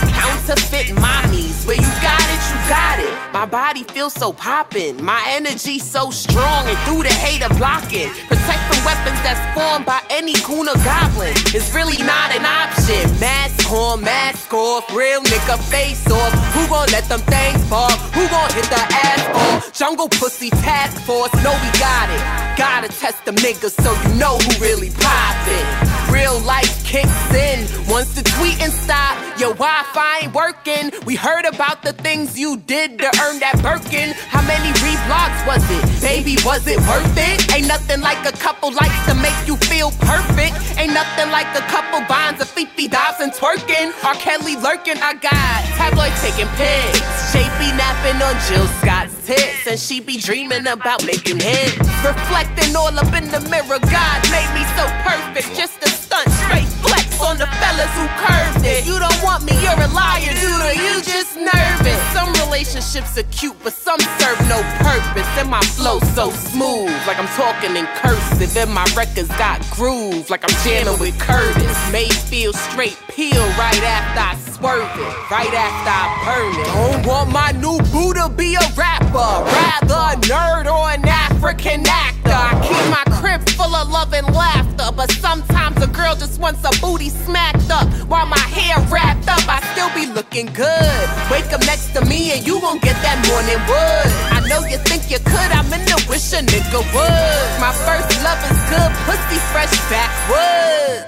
[0.45, 1.65] Counterfeit mommies.
[1.65, 3.33] Where you got it, you got it.
[3.33, 5.01] My body feels so poppin'.
[5.01, 8.09] My energy so strong and through the hate hater blocking.
[8.27, 11.31] Protect from weapons that's formed by any coon or goblin.
[11.55, 13.07] It's really not an option.
[13.21, 16.33] Mask on, mask off, real nigga face off.
[16.53, 17.91] Who gon' let them things fall?
[18.11, 19.73] Who gon' hit the asphalt?
[19.73, 22.42] Jungle pussy task force, know we got it.
[22.55, 26.13] Gotta test the niggas so you know who really poppin'.
[26.13, 29.17] Real life kicks in once the tweeting stop.
[29.39, 30.91] Your Wi-Fi ain't working.
[31.07, 34.13] We heard about the things you did to earn that Birkin.
[34.29, 35.81] How many reblogs was it?
[36.05, 37.55] Baby, was it worth it?
[37.55, 40.53] Ain't nothing like a couple likes to make you feel perfect.
[40.77, 43.91] Ain't nothing like a couple bonds Fifi Dobbs and twerking.
[44.03, 44.15] R.
[44.15, 44.97] Kelly lurking.
[44.97, 47.01] I got tabloid taking pics.
[47.33, 51.77] JP napping on Jill Scott's tits, and she be dreaming about making hits.
[52.05, 53.79] Reflecting all up in the mirror.
[53.79, 55.57] God made me so perfect.
[55.57, 58.85] Just a stunt, straight flex on the fellas who curved it.
[58.85, 60.77] You don't want me, you're a liar, dude.
[60.77, 61.99] You just nervous.
[62.13, 65.27] Some relationships are cute, but some serve no purpose.
[65.37, 68.55] And my flow so smooth, like I'm talking in cursive.
[68.57, 71.77] And my records got groove, like I'm jamming with Curtis.
[71.91, 76.65] May feel straight peel right after I swerve it, right after I burn it.
[76.73, 81.83] Don't want my new boo to be a rapper, rather a nerd or an African
[81.87, 82.31] actor.
[82.33, 86.63] I keep my crib full of love and laughter, but sometimes a girl just wants
[86.63, 89.43] a booty smacked up while my hair wrapped up.
[89.47, 91.05] I still be looking good.
[91.31, 94.09] Wake up next to me and you gon' get that morning wood.
[94.31, 97.49] I know you think you could, I'm in the wish a nigga would.
[97.59, 101.05] My first love is good, pussy fresh backwoods.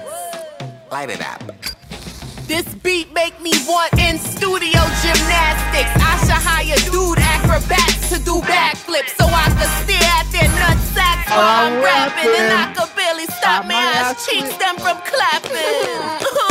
[0.90, 1.42] Light it up.
[2.46, 5.90] This beat make me want in studio gymnastics.
[5.98, 11.26] I should hire dude acrobats to do backflips so I could stare at their nutsacks
[11.28, 16.42] while I'm rapping and I could barely stop my ass cheeks them from clapping.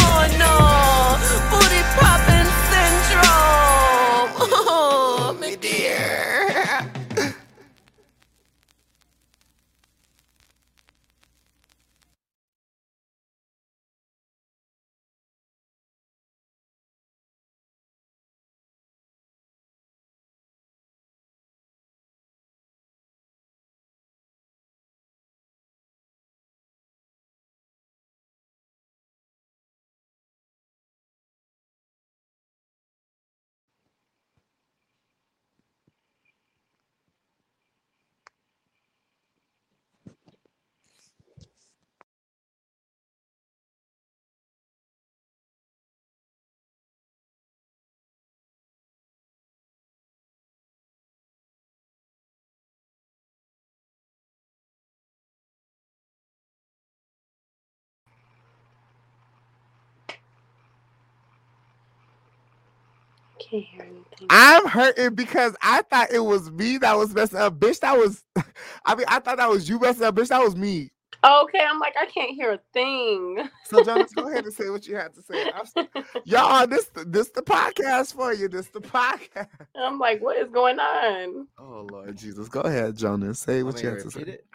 [63.39, 64.27] Can't hear anything.
[64.29, 67.59] I'm hurting because I thought it was me that was messing up.
[67.59, 68.23] Bitch, that was
[68.85, 70.29] I mean, I thought that was you messing up, bitch.
[70.29, 70.91] That was me.
[71.23, 73.49] Okay, I'm like, I can't hear a thing.
[73.63, 75.49] So Jonas, go ahead and say what you had to say.
[75.51, 75.87] I'm
[76.23, 78.47] Y'all, this this the podcast for you.
[78.47, 79.47] This the podcast.
[79.75, 81.47] I'm like, what is going on?
[81.57, 82.47] Oh Lord Jesus.
[82.47, 83.39] Go ahead, Jonas.
[83.39, 84.21] Say what Want you me had to to say.
[84.21, 84.45] it?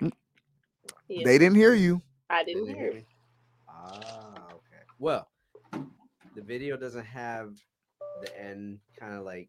[1.09, 2.01] They didn't hear you.
[2.29, 2.93] I didn't Did you hear.
[2.95, 3.07] me?
[3.69, 4.83] Ah, okay.
[4.99, 5.29] Well,
[5.73, 7.55] the video doesn't have
[8.23, 9.49] the end kind of like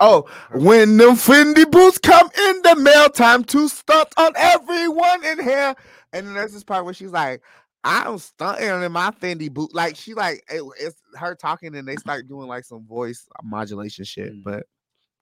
[0.00, 5.40] Oh, when them Fendi boots come in the mail, time to stunt on everyone in
[5.40, 5.74] here.
[6.12, 7.42] And then there's this part where she's like,
[7.84, 9.72] I'm stunting in my Fendi boot.
[9.72, 14.04] Like she like it, it's her talking and they start doing like some voice modulation
[14.04, 14.32] shit.
[14.32, 14.42] Mm.
[14.42, 14.66] But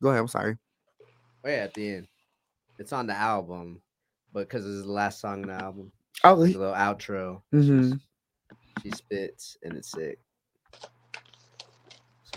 [0.03, 0.57] go ahead, I'm sorry.
[1.45, 2.09] oh yeah at the end.
[2.79, 3.83] It's on the album,
[4.33, 5.93] but because it's the last song on the album,
[6.25, 7.43] Oh, the he- little outro.
[7.53, 8.01] Mhm.
[8.83, 10.19] She spits and it's sick.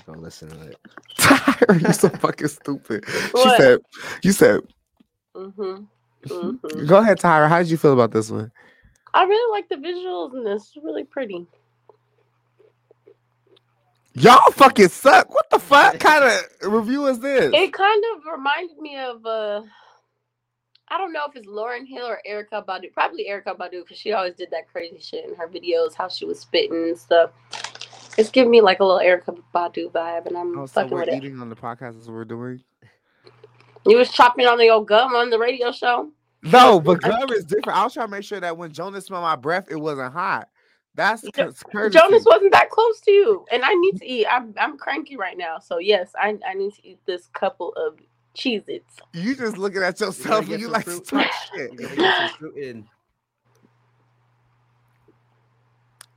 [0.05, 0.79] So go listen to it.
[1.19, 3.05] Tyra, you're so fucking stupid.
[3.35, 3.51] She What?
[3.51, 3.79] said,
[4.23, 4.61] you said,
[5.35, 5.83] hmm
[6.29, 6.55] hmm
[6.87, 7.49] go ahead, Tyra.
[7.49, 8.51] How did you feel about this one?
[9.13, 10.71] I really like the visuals and this.
[10.75, 11.47] It's really pretty.
[14.15, 15.29] Y'all fucking suck.
[15.33, 17.59] What the fuck kind of review is this?
[17.59, 19.63] It kind of reminded me of uh
[20.89, 22.93] I don't know if it's Lauryn Hill or Erykah Badu.
[22.93, 26.25] Probably Erykah Badu because she always did that crazy shit in her videos, how she
[26.25, 27.31] was spitting and stuff.
[28.17, 30.99] It's giving me like a little Erykah Badu vibe, and I'm Oh, so fucking we're
[31.01, 31.15] with it.
[31.23, 32.63] eating on the podcast as we're doing.
[33.85, 36.09] You was chopping on your gum on the radio show.
[36.43, 37.77] No, but gum is different.
[37.77, 40.49] I was trying to make sure that when Jonas smelled my breath, it wasn't hot.
[40.95, 41.99] That's Jo- courtesy.
[41.99, 44.27] Jonas wasn't that close to you, and I need to eat.
[44.31, 47.97] I'm I'm cranky right now, so yes, I I need to eat this couple of
[48.37, 48.95] Cheez-Its.
[49.13, 51.97] You just looking at yourself get and you some like to talk shit.
[51.97, 52.87] gotta fruit in.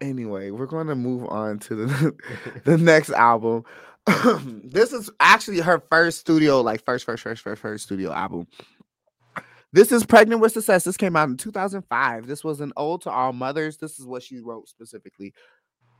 [0.00, 2.14] Anyway, we're going to move on to the
[2.64, 3.64] the next album.
[4.64, 8.46] this is actually her first studio, like first, first, first, first, first studio album.
[9.72, 10.84] This is Pregnant with Success.
[10.84, 12.26] This came out in 2005.
[12.26, 13.76] This was an ode to all mothers.
[13.76, 15.34] This is what she wrote specifically.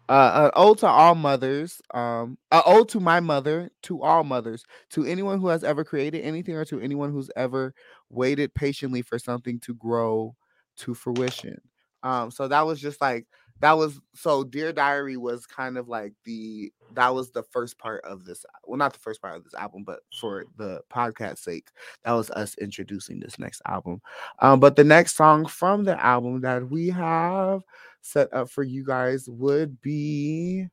[0.09, 1.83] Uh, an ode to all mothers.
[1.93, 6.23] Um, an ode to my mother, to all mothers, to anyone who has ever created
[6.23, 7.75] anything, or to anyone who's ever
[8.09, 10.35] waited patiently for something to grow
[10.79, 11.61] to fruition.
[12.03, 13.27] Um, so that was just like
[13.61, 18.05] that was so Dear Diary was kind of like the that was the first part
[18.05, 21.69] of this well not the first part of this album but for the podcast sake
[22.05, 24.01] that was us introducing this next album.
[24.41, 27.63] Um but the next song from the album that we have
[28.01, 30.67] set up for you guys would be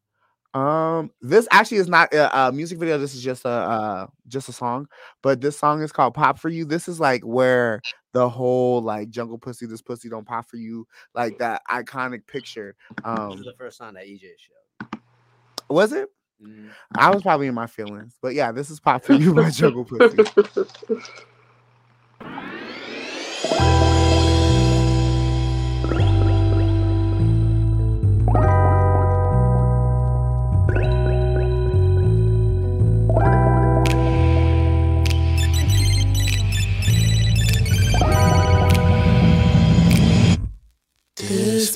[0.55, 4.47] um this actually is not a, a music video this is just a uh just
[4.47, 4.87] a song
[5.21, 7.81] but this song is called pop for you this is like where
[8.13, 12.73] the whole like jungle pussy this pussy don't pop for you like that iconic picture
[12.97, 14.99] This um is the first song that EJ showed.
[15.69, 16.09] was it
[16.41, 16.69] Mhm.
[16.95, 19.85] i was probably in my feelings but yeah this is pop for you by jungle
[19.85, 20.23] pussy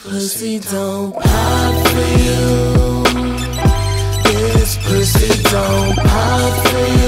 [0.09, 3.03] pussy don't pop for you.
[4.23, 6.98] This pussy don't pop for you.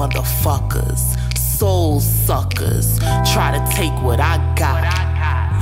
[0.00, 1.02] Motherfuckers,
[1.36, 2.98] soul suckers.
[3.34, 4.82] Try to take what I got.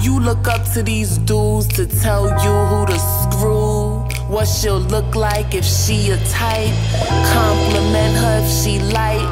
[0.00, 4.06] You look up to these dudes to tell you who to screw.
[4.32, 6.72] What she'll look like if she a type.
[7.34, 9.26] Compliment her if she light.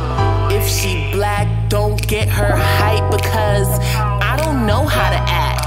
[0.50, 3.68] If she black, don't get her hype because
[4.30, 5.66] I don't know how to act.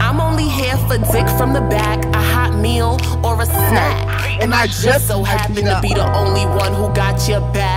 [0.00, 4.40] I'm only here for dick from the back, a hot meal or a snack.
[4.40, 7.75] And I just so happen to be the only one who got your back.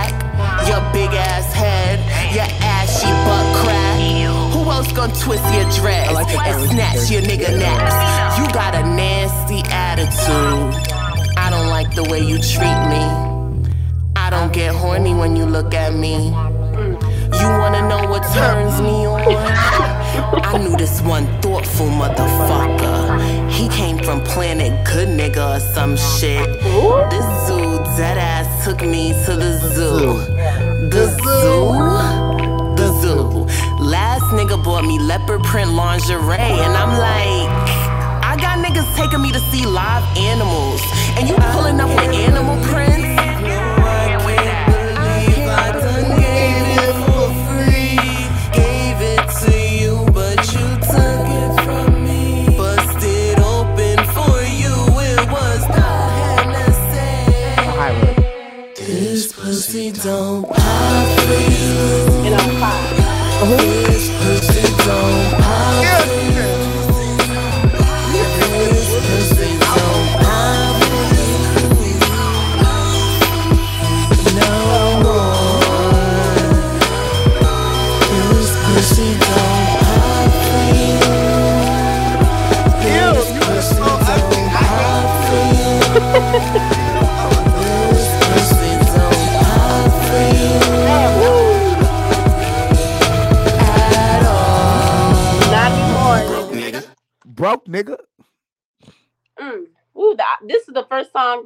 [0.68, 1.98] Your big ass head,
[2.34, 3.98] your ashy butt crack.
[4.52, 8.38] Who else gonna twist your dress and snatch your nigga naps?
[8.38, 10.74] You got a nasty attitude.
[11.36, 13.02] I don't like the way you treat me.
[14.16, 16.28] I don't get horny when you look at me.
[16.28, 19.89] You wanna know what turns me on?
[20.22, 23.50] I knew this one thoughtful motherfucker.
[23.50, 26.46] He came from Planet Good Nigga or some shit.
[27.10, 30.18] This zoo dead ass took me to the zoo.
[30.88, 32.76] The zoo?
[32.76, 33.46] The zoo.
[33.82, 37.50] Last nigga bought me leopard print lingerie, and I'm like,
[38.22, 40.82] I got niggas taking me to see live animals,
[41.16, 42.89] and you pulling up with animal prints.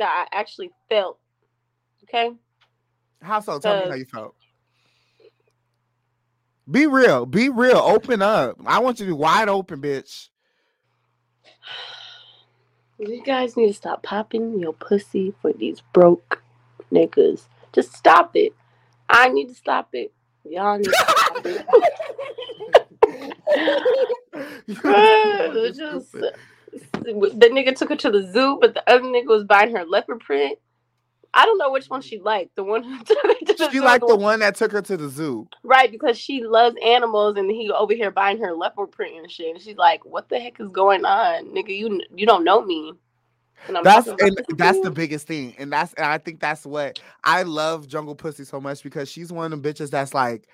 [0.05, 1.19] That I actually felt.
[2.03, 2.33] Okay.
[3.23, 3.59] How so?
[3.59, 4.35] Tell me how you felt.
[6.71, 7.25] Be real.
[7.25, 7.79] Be real.
[7.79, 8.59] Open up.
[8.67, 10.29] I want you to be wide open, bitch.
[12.97, 16.41] You guys need to stop popping your pussy for these broke
[16.93, 17.43] niggas.
[17.73, 18.55] Just stop it.
[19.11, 20.13] I need to stop it.
[20.45, 21.67] Y'all need to stop it.
[25.75, 26.15] Just-
[26.93, 30.21] the nigga took her to the zoo, but the other nigga was buying her leopard
[30.21, 30.59] print.
[31.37, 32.55] I don't know which one she liked.
[32.55, 34.73] The one who took her to the she zoo, like or the one that took
[34.73, 35.49] her to the zoo.
[35.63, 39.55] right because she loves animals, and he over here buying her leopard print and shit.
[39.55, 41.77] And she's like, "What the heck is going on, nigga?
[41.77, 42.93] You you don't know me."
[43.67, 47.45] And That's and that's the biggest thing, and that's and I think that's what I
[47.45, 50.49] love Jungle Pussy so much because she's one of them bitches that's like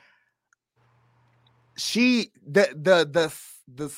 [1.77, 3.35] she the the the
[3.75, 3.95] the the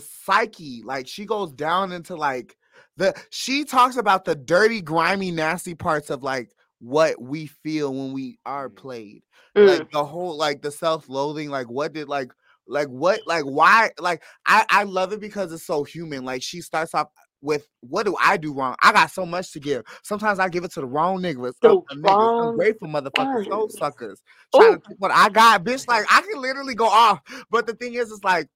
[0.00, 2.56] psyche like she goes down into like
[2.96, 8.12] the she talks about the dirty grimy nasty parts of like what we feel when
[8.12, 9.22] we are played.
[9.56, 9.66] Mm.
[9.68, 12.32] like the whole like the self-loathing like what did like
[12.66, 16.24] like what like why like i i love it because it's so human.
[16.24, 17.08] Like she starts off
[17.40, 18.74] with what do i do wrong?
[18.82, 19.84] I got so much to give.
[20.02, 24.22] Sometimes i give it to the wrong niggas, The niggas wrong ungrateful motherfuckers soul suckers
[24.54, 24.78] trying Ooh.
[24.78, 25.62] to take what i got.
[25.62, 27.20] Bitch like i can literally go off
[27.50, 28.48] but the thing is it's like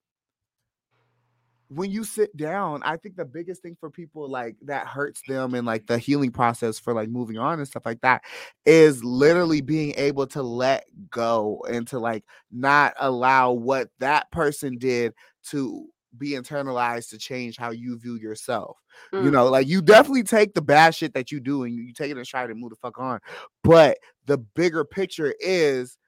[1.69, 5.55] when you sit down, I think the biggest thing for people like that hurts them
[5.55, 8.23] and like the healing process for like moving on and stuff like that
[8.65, 14.79] is literally being able to let go and to like not allow what that person
[14.79, 15.13] did
[15.51, 18.79] to be internalized to change how you view yourself.
[19.13, 19.33] You Mm.
[19.33, 22.11] know, like you definitely take the bad shit that you do and you, you take
[22.11, 23.21] it and try to move the fuck on.
[23.63, 25.99] But the bigger picture is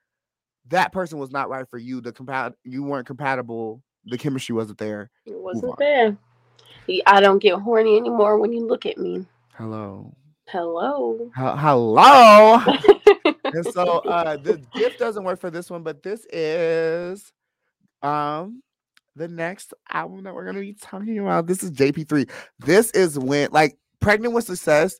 [0.69, 2.01] that person was not right for you.
[2.01, 3.83] The compat you weren't compatible.
[4.05, 5.09] The chemistry wasn't there.
[5.25, 6.17] It wasn't there.
[7.05, 9.25] I don't get horny anymore when you look at me.
[9.53, 10.13] Hello.
[10.47, 11.31] Hello.
[11.33, 12.57] Hel- Hello.
[13.45, 17.31] and so uh the gift doesn't work for this one, but this is
[18.01, 18.61] um
[19.15, 21.47] the next album that we're gonna be talking about.
[21.47, 22.29] This is JP3.
[22.59, 24.99] This is when like pregnant with success.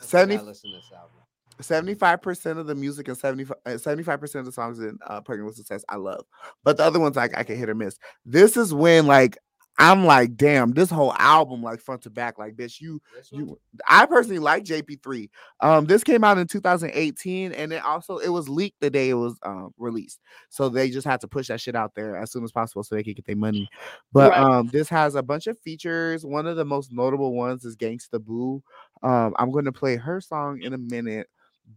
[0.00, 1.15] I think 70 I listen to this album.
[1.62, 5.56] 75% of the music and 75 uh, 75% of the songs in uh pregnant with
[5.56, 6.24] success I love.
[6.64, 7.98] But the other ones like I can hit or miss.
[8.24, 9.38] This is when like
[9.78, 13.00] I'm like, damn, this whole album, like front to back, like bitch, you
[13.30, 15.28] you I personally like JP3.
[15.60, 19.14] Um, this came out in 2018, and it also it was leaked the day it
[19.14, 20.20] was um released.
[20.48, 22.94] So they just had to push that shit out there as soon as possible so
[22.94, 23.68] they could get their money.
[24.12, 24.40] But Right.
[24.40, 26.24] um, this has a bunch of features.
[26.24, 28.62] One of the most notable ones is Gangsta Boo.
[29.02, 31.28] Um, I'm gonna play her song in a minute,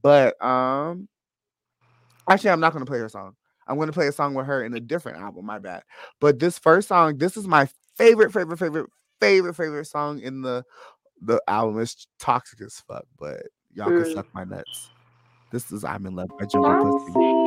[0.02, 1.08] but um,
[2.30, 3.36] actually, I'm not gonna play her song.
[3.68, 5.46] I'm gonna play a song with her in a different album.
[5.46, 5.84] My bad.
[6.20, 7.68] But this first song, this is my
[7.98, 10.64] favorite, favorite, favorite, favorite, favorite song in the
[11.22, 11.80] the album.
[11.82, 14.14] It's toxic as fuck, but y'all can Mm.
[14.14, 14.92] suck my nuts.
[15.52, 17.40] This is I'm in love by Jungle Pussy.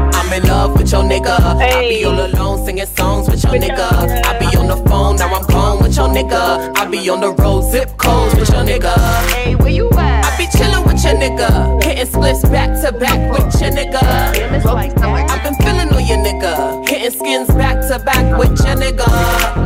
[0.00, 1.38] I'm in love with your nigga.
[1.40, 4.26] I be all alone singing songs with your With your nigga.
[4.26, 6.76] I be on the phone, now I'm gone with your nigga.
[6.76, 8.94] I be on the road, zip codes with your nigga.
[9.30, 10.24] Hey, where you at?
[10.24, 11.82] I be chillin' with your nigga.
[11.82, 14.00] Hitting splits back to back with your nigga.
[14.34, 15.30] Damn, it's like that.
[15.30, 16.86] I've been feeling on your nigga.
[17.04, 19.04] Hitting skins back to back with your nigga.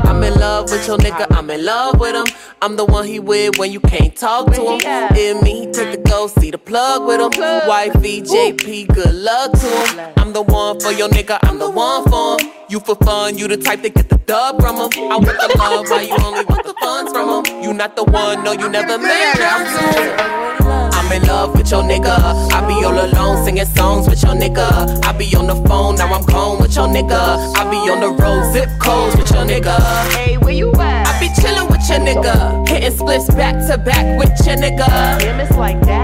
[0.07, 1.25] I'm in love with your nigga.
[1.31, 2.27] I'm in love with him.
[2.61, 5.17] I'm the one he with when you can't talk to him.
[5.17, 7.69] In me, he take the go see the plug with him.
[7.69, 10.13] Wifey, JP, good luck to him.
[10.17, 11.39] I'm the one for your nigga.
[11.43, 12.51] I'm the one for him.
[12.69, 15.13] You for fun, you the type that get the dub from him.
[15.13, 17.63] I want the love, why you only want the funds from him?
[17.63, 20.98] You not the one, no, you never made him.
[21.09, 22.53] I'm in love with your nigga.
[22.53, 25.03] I be all alone singing songs with your nigga.
[25.07, 27.55] I be on the phone, now I'm gone with your nigga.
[27.57, 29.79] I be on the road, zip codes with your nigga.
[30.13, 31.09] Hey, where you at?
[31.09, 32.69] I be chillin' with your nigga.
[32.69, 34.87] Hitting splits back to back with your nigga.
[35.19, 35.98] Damn, it's like that.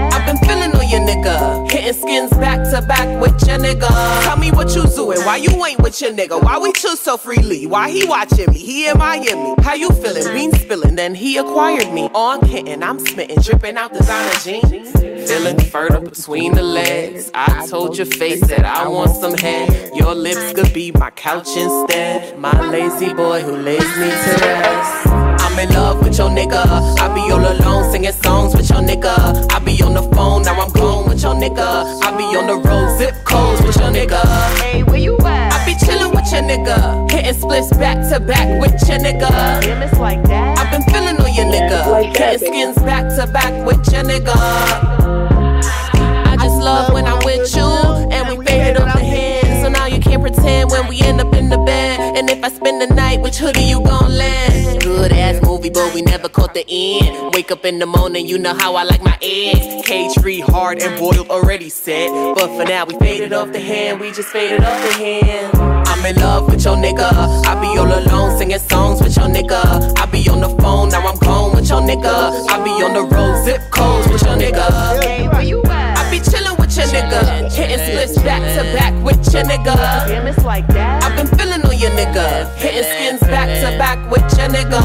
[5.35, 6.41] Why you ain't with your nigga?
[6.41, 7.67] Why we chill so freely?
[7.67, 8.57] Why he watching me?
[8.57, 9.61] He in Miami.
[9.61, 10.33] How you feeling?
[10.33, 12.09] Bean spilling, then he acquired me.
[12.15, 14.91] Oh, On kitten, I'm smitten, dripping out designer jeans.
[15.29, 17.31] Feeling fertile between the legs.
[17.33, 19.91] I told your face that I want some head.
[19.93, 22.39] Your lips could be my couch instead.
[22.39, 25.24] My lazy boy who lays me to rest.
[25.55, 26.65] I'm in love with your nigga.
[26.99, 29.49] I be all alone singing songs with your nigga.
[29.53, 32.01] I be on the phone, now I'm gone with your nigga.
[32.03, 34.21] I be on the road, zip codes with your nigga.
[34.59, 35.53] Hey, where you at?
[35.53, 37.09] I be chillin' with your nigga.
[37.09, 39.29] Hitting splits back to back with your nigga.
[39.61, 40.59] Damn, it's like that.
[40.59, 42.03] I've been feeling on your nigga.
[42.17, 44.33] Hitting skins back to back with your nigga.
[44.35, 47.63] I just love when I'm with you.
[48.11, 49.63] And we faded up the hand.
[49.63, 52.17] So now you can't pretend when we end up in the bed.
[52.17, 54.81] And if I spend the night, which hoodie you gon' land?
[54.81, 57.33] Good ass movie, but we never caught the end.
[57.33, 59.85] Wake up in the morning, you know how I like my eggs.
[59.85, 62.09] Cage free, hard and boiled, already set.
[62.35, 63.99] But for now, we faded off the hand.
[63.99, 65.57] We just faded off the hand.
[65.87, 67.09] I'm in love with your nigga.
[67.45, 69.97] I be all alone singing songs with your nigga.
[69.97, 72.47] I be on the phone, now I'm gone with your nigga.
[72.49, 75.03] I be on the road, zip codes with your nigga.
[75.03, 75.97] Hey, where you at?
[75.97, 77.51] I be chillin' with your nigga.
[77.51, 79.75] Hitting splits back to back with your nigga.
[80.07, 81.03] Damn, it's like that.
[81.03, 81.54] I've been feeling
[81.95, 82.53] nigga.
[82.57, 84.81] Hitting skins back to back with your nigga.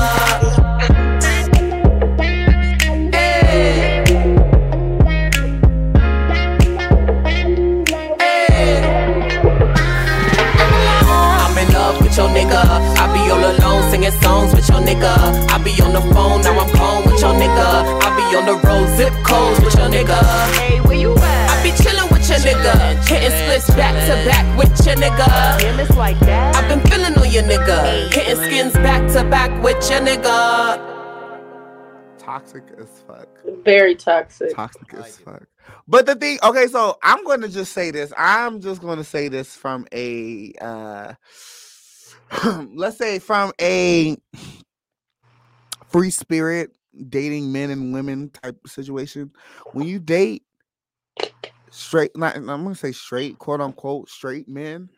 [3.13, 4.05] Hey.
[8.21, 8.81] Hey.
[11.43, 12.63] I'm in love with your nigga.
[12.63, 15.13] I be all alone singing songs with your nigga.
[15.51, 17.69] I be on the phone, now I'm gone with your nigga.
[18.07, 20.19] I be on the road, zip codes with your nigga.
[20.55, 21.51] Hey, where you at?
[21.51, 22.00] I be chillin'
[22.31, 23.09] your nigga.
[23.09, 25.59] Hitting splits back to back with your nigga.
[25.59, 26.55] Damn, it's like that.
[26.55, 28.13] I've been feeling on your nigga.
[28.15, 30.99] Hitting skins back to back with your nigga.
[32.19, 33.29] Toxic as fuck.
[33.65, 34.55] Very toxic.
[34.55, 35.43] Toxic as fuck.
[35.89, 38.13] But the thing, okay, so I'm going to just say this.
[38.17, 41.15] I'm just going to say this from a, uh
[42.75, 44.17] let's say from a
[45.89, 46.77] free spirit
[47.09, 49.33] dating men and women type situation.
[49.73, 50.45] When you date
[51.71, 54.91] straight, not, I'm to say straight, quote unquote, straight men.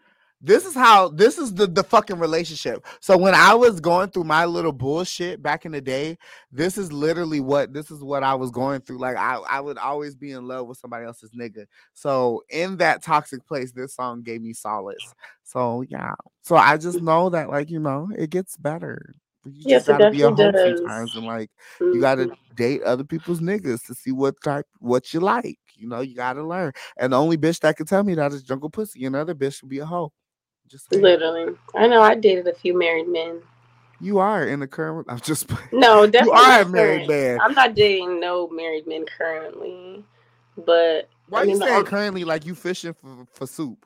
[0.45, 2.85] This is how this is the the fucking relationship.
[3.01, 6.19] So when I was going through my little bullshit back in the day,
[6.51, 8.99] this is literally what this is what I was going through.
[8.99, 11.67] Like I, I would always be in love with somebody else's nigga.
[11.95, 15.15] So in that toxic place, this song gave me solace.
[15.45, 16.15] So yeah.
[16.43, 19.15] So I just know that like, you know, it gets better.
[19.45, 20.63] You just it gotta be a does.
[20.63, 21.51] sometimes and like
[21.93, 22.37] you gotta Mhm.
[22.57, 25.59] date other people's niggas to see what type what you like.
[25.83, 26.73] You know, you gotta learn.
[26.97, 29.05] And the only bitch that can tell me that is jungle pussy.
[29.05, 30.13] Another bitch would be a hoe.
[30.69, 30.93] Just.
[30.93, 31.57] Literally.
[31.75, 33.43] I know I dated a few married men.
[34.01, 35.07] You are in the current.
[35.11, 35.51] I'm just.
[35.73, 36.25] No, definitely.
[36.25, 37.41] you are a married man.
[37.43, 40.05] I'm not dating no married men currently.
[40.57, 43.85] But Why I you mean, the saying on- currently like you fishing for, for soup?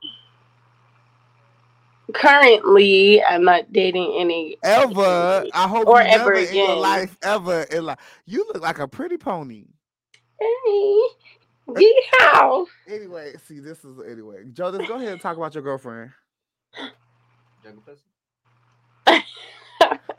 [2.12, 5.46] currently I'm not dating any Ever?
[5.54, 7.98] I hope Or you never ever in your life ever in life.
[8.26, 9.64] You look like a pretty pony.
[10.38, 11.00] Hey,
[11.68, 12.66] yeehaw.
[12.88, 14.44] Anyway, see this is anyway.
[14.52, 16.12] Jonas, go ahead and talk about your girlfriend.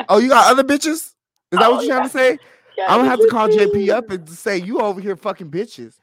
[0.10, 1.14] Oh, you got other bitches?
[1.52, 2.40] Is that Oh, what you're trying to say?
[2.78, 5.52] Yeah, I'm gonna have to call is JP up and say you over here fucking
[5.52, 5.96] bitches.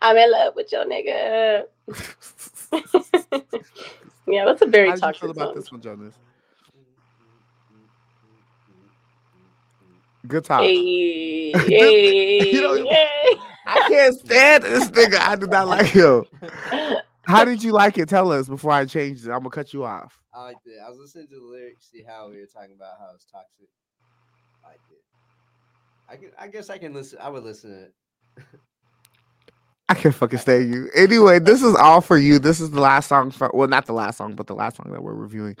[0.00, 1.64] I'm in love with your nigga.
[4.26, 5.54] yeah, that's a very How do you toxic feel about song.
[5.54, 6.14] this one, Jonas?
[10.26, 10.62] Good talk.
[10.62, 13.36] Hey, This- hey, you know- hey.
[13.64, 15.18] I can't stand this nigga.
[15.18, 16.24] I do not like him.
[17.22, 18.08] How did you like it?
[18.08, 19.30] Tell us before I change it.
[19.30, 20.18] I'm gonna cut you off.
[20.34, 20.78] I liked it.
[20.84, 23.68] I was listening to the lyrics, see how we were talking about how it's toxic.
[24.64, 25.02] I liked it.
[26.08, 26.30] I can.
[26.38, 27.18] I guess I can listen.
[27.22, 28.44] I would listen to it.
[29.88, 30.88] I can't fucking stand you.
[30.94, 32.38] Anyway, this is all for you.
[32.38, 34.90] This is the last song for well, not the last song, but the last song
[34.90, 35.56] that we're reviewing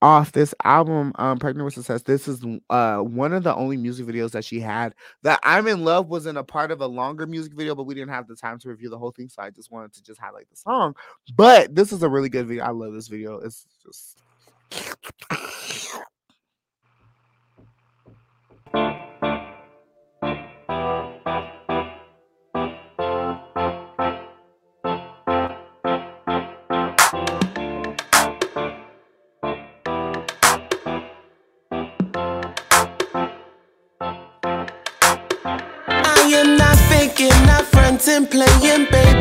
[0.00, 2.02] off this album, um, Pregnant with Success.
[2.02, 5.84] This is uh one of the only music videos that she had that I'm in
[5.84, 8.58] love wasn't a part of a longer music video, but we didn't have the time
[8.60, 10.94] to review the whole thing, so I just wanted to just highlight the song.
[11.36, 12.64] But this is a really good video.
[12.64, 13.38] I love this video.
[13.38, 14.22] It's just
[38.30, 39.17] playing, baby.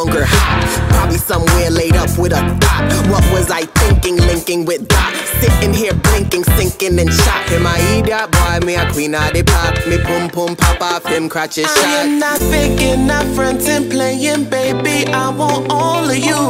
[0.00, 0.90] Longer hot.
[0.90, 2.88] Probably somewhere laid up with a thought.
[3.12, 5.14] What was I thinking, linking with Doc?
[5.40, 7.48] Sitting here blinking, sinking and shot.
[7.48, 9.74] Him, I eat that boy, me a queen of the pop.
[9.86, 11.86] Me pum pum pop off him, crotches I shot.
[12.00, 15.06] am not faking, not fronting, playing, baby.
[15.12, 16.44] I want all of you.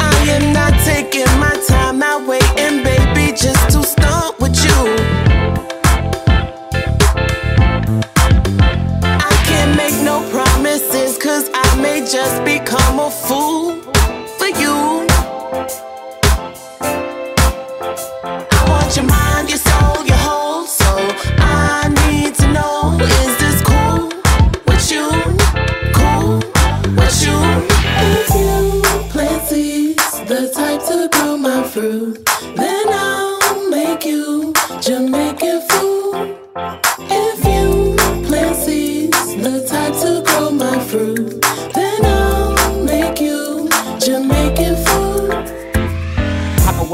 [0.00, 5.09] I am not taking my time, not waiting, baby, just to start with you.
[11.80, 13.76] May just become a fool
[14.38, 14.99] for you.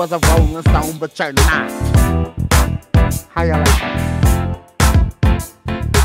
[0.09, 1.73] Was a rolling stone, but you're not.
[3.29, 3.97] How y'all like that?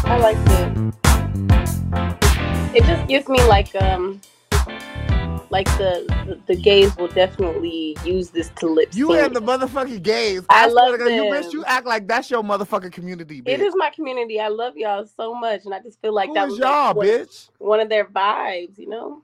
[0.05, 0.73] I like it.
[2.73, 4.21] It just gives me like um
[5.51, 10.01] like the the, the gays will definitely use this to lip You and the motherfucking
[10.01, 10.43] gays.
[10.49, 11.51] I swear love God, You bitch, them.
[11.53, 13.53] you act like that's your motherfucking community, bitch.
[13.53, 14.39] It is my community.
[14.39, 17.07] I love y'all so much, and I just feel like Who that was y'all, like,
[17.07, 17.49] bitch?
[17.59, 18.79] one of their vibes.
[18.79, 19.21] You know,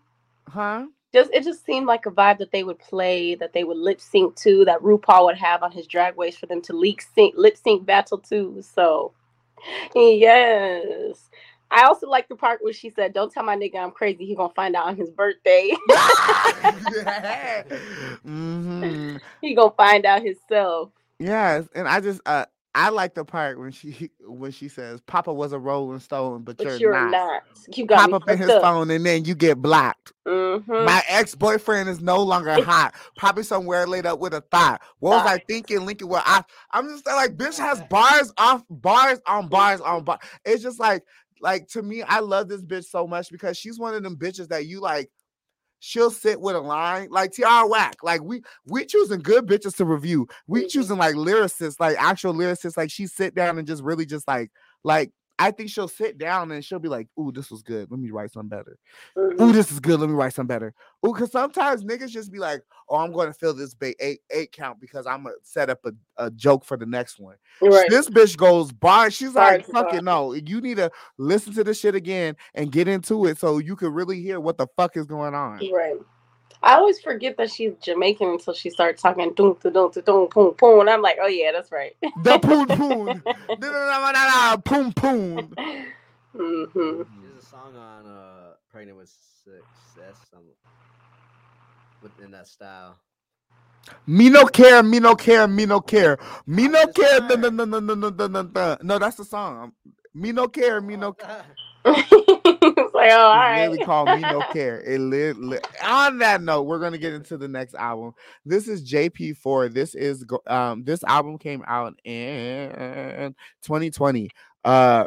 [0.50, 0.86] Huh?
[1.18, 4.00] Just it just seemed like a vibe that they would play, that they would lip
[4.00, 7.34] sync to, that RuPaul would have on his drag race for them to leak sync,
[7.36, 8.62] lip sync battle to.
[8.62, 9.14] So,
[9.96, 11.30] yes.
[11.70, 14.26] I also like the part where she said, "Don't tell my nigga I'm crazy.
[14.26, 15.72] He gonna find out on his birthday.
[18.24, 22.46] hmm he gonna find out himself." Yes, and I just uh
[22.78, 26.58] I like the part when she when she says Papa was a rolling stone, but,
[26.58, 27.12] But you're, you're not.
[27.12, 27.44] not.
[27.76, 28.62] You got Pop up in his up.
[28.62, 30.14] phone and then you get blocked.
[30.28, 30.86] Mhm.
[30.86, 32.94] My ex boyfriend is no longer hot.
[33.18, 34.82] Probably somewhere laid up with a thought.
[35.00, 35.86] What was I thinking?
[35.88, 40.20] Linking what I I'm just like bitch has bars off bars on bars on bar.
[40.46, 41.04] It's just like
[41.42, 44.50] like to me, I love this bitch so much because she's one of them bitches
[44.50, 45.10] that you like.
[45.80, 47.98] She'll sit with a line like Tierra Whack.
[48.04, 50.28] Like we we choosing good bitches to review.
[50.48, 50.70] We Mhm.
[50.70, 52.78] choosing like lyricists, like actual lyricists.
[52.78, 54.52] Like she sit down and just really just like
[54.84, 57.90] like I think she'll sit down and she'll be like, "Ooh, this was good.
[57.92, 58.78] Let me write something better."
[59.16, 59.40] Mhm.
[59.42, 60.00] Ooh, this is good.
[60.00, 60.74] Let me write something better.
[61.06, 64.22] Ooh, because sometimes niggas just be like, oh, I'm going to fill this ba- eight
[64.32, 67.36] eight count because I'm gonna set up a, a joke for the next one.
[67.62, 67.90] Right.
[67.90, 69.12] This bitch goes bar.
[69.12, 70.34] She's Bar like, fuck it, no.
[70.34, 73.94] You need to listen to this shit again and get into it so you can
[73.94, 75.60] really hear what the fuck is going on.
[75.72, 75.98] Right.
[76.64, 80.54] I always forget that she's Jamaican until she starts talking doom doom doom doom poon
[80.54, 80.90] poon.
[80.90, 81.96] I'm like, oh yeah, that's right.
[82.24, 83.24] The poon poon.
[84.66, 85.52] Poon poon.
[86.36, 87.04] Mm-hmm.
[87.22, 89.10] There's a song on uh, "Pregnant with
[89.44, 90.26] Success"
[92.02, 92.98] within that style.
[94.08, 97.22] Me no care, me no care, me no care, me no care.
[97.22, 98.78] No, no, no, no, no, no, no.
[98.82, 99.74] No, that's the song.
[100.14, 101.14] Me no care, me no.
[101.14, 101.46] care
[101.96, 104.82] it's like, oh, all It's really called Me No Care.
[104.82, 108.14] It li- li- on that note, we're gonna get into the next album.
[108.46, 109.74] This is JP4.
[109.74, 114.30] This is um this album came out in 2020.
[114.66, 115.06] Uh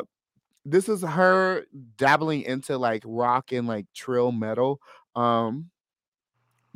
[0.64, 1.64] this is her
[1.97, 4.81] dabbling into like rock and like trill metal.
[5.16, 5.70] Um,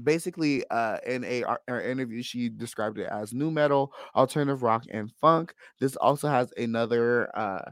[0.02, 4.84] basically, uh, in a ar- her interview, she described it as new metal, alternative rock,
[4.90, 5.54] and funk.
[5.80, 7.70] This also has another uh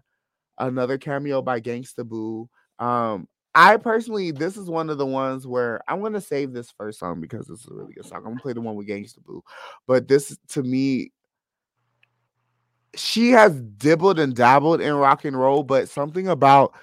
[0.66, 2.48] another cameo by Gangsta Boo.
[2.78, 6.98] Um, I personally, this is one of the ones where I'm gonna save this first
[6.98, 8.18] song because this is a really good song.
[8.18, 9.44] I'm gonna play the one with Gangsta Boo,
[9.86, 11.12] but this to me,
[12.94, 16.74] she has dibbled and dabbled in rock and roll, but something about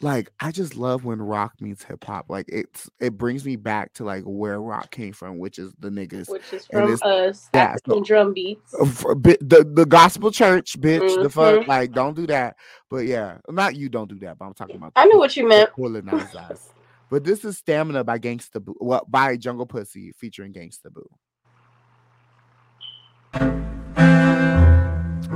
[0.00, 2.26] like I just love when rock meets hip hop.
[2.28, 5.88] Like it's it brings me back to like where rock came from, which is the
[5.90, 8.74] niggas Which is from us, yeah, African so- drum beats.
[8.74, 11.22] uh, the the gospel church, bitch.
[11.22, 11.66] The fuck, Mhm.
[11.66, 12.56] like don't do that.
[12.90, 14.38] But yeah, not you don't do that.
[14.38, 14.92] But I'm talking about.
[14.96, 15.72] I knew what you meant.
[15.72, 16.72] Colonized ass.
[17.08, 18.74] But this is Stamina by Gangsta Boo.
[18.80, 21.08] Well, by Jungle Pussy featuring Gangsta Boo.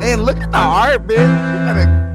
[0.02, 2.09] And look at the art, bitch.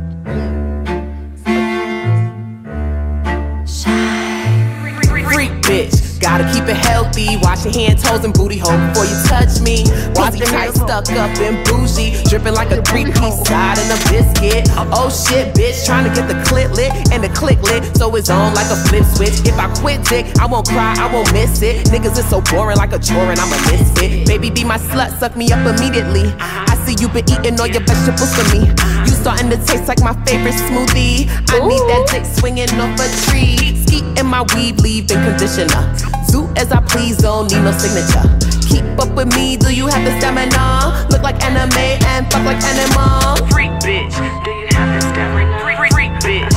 [6.35, 7.37] Gotta keep it healthy.
[7.39, 9.87] Wash your hand, toes, and booty hole before you touch me.
[10.19, 12.11] Wash your tight, stuck up and bougie.
[12.27, 14.67] Dripping like a three piece side in a biscuit.
[14.91, 15.85] Oh shit, bitch.
[15.85, 17.87] Trying to get the clit lit and the click lit.
[17.95, 19.47] So it's on like a flip switch.
[19.47, 21.87] If I quit dick, I won't cry, I won't miss it.
[21.87, 24.27] Niggas is so boring like a chore and I'm a misfit.
[24.27, 26.35] Baby, be my slut, suck me up immediately.
[26.41, 28.67] I see you been eating all your vegetables for me.
[29.07, 31.31] You starting to taste like my favorite smoothie.
[31.47, 33.84] I need that dick swinging off a tree.
[33.95, 35.95] Skeet in my weave, leave in conditioner.
[36.27, 38.27] Do as I please, don't need no signature.
[38.67, 41.07] Keep up with me, do you have the stamina?
[41.09, 41.71] Look like anime
[42.03, 43.47] and fuck like animal.
[43.47, 44.11] Freak bitch,
[44.43, 45.59] do you have the stamina?
[45.63, 46.51] Freak, freak bitch.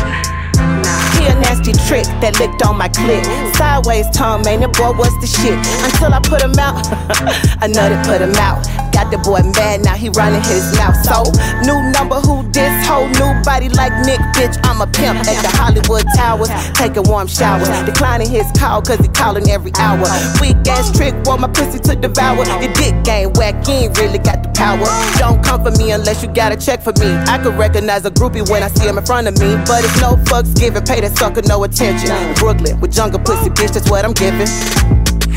[1.14, 3.22] He a nasty trick that licked on my clit.
[3.54, 5.54] Sideways tongue, man, the boy was the shit.
[5.86, 6.74] Until I put him out,
[7.62, 8.66] I nutted, put him out.
[8.98, 10.98] Got the boy mad, now he running his mouth.
[11.06, 11.22] So,
[11.62, 14.58] new number, who this whole new body like Nick, bitch.
[14.66, 16.50] I'm a pimp at the Hollywood Towers.
[16.74, 20.02] Taking warm showers, declining his call, cause he calling every hour.
[20.42, 22.42] Weak ass trick, want my pussy to devour.
[22.58, 24.90] Your dick game whack, you ain't really got the power.
[25.14, 27.06] Don't come for me unless you got a check for me.
[27.30, 30.00] I could recognize a groupie when I see him in front of me, but it's
[30.00, 30.82] no fucks given.
[30.82, 32.10] Pay that sucker no attention.
[32.34, 34.50] Brooklyn with jungle pussy, bitch, that's what I'm giving.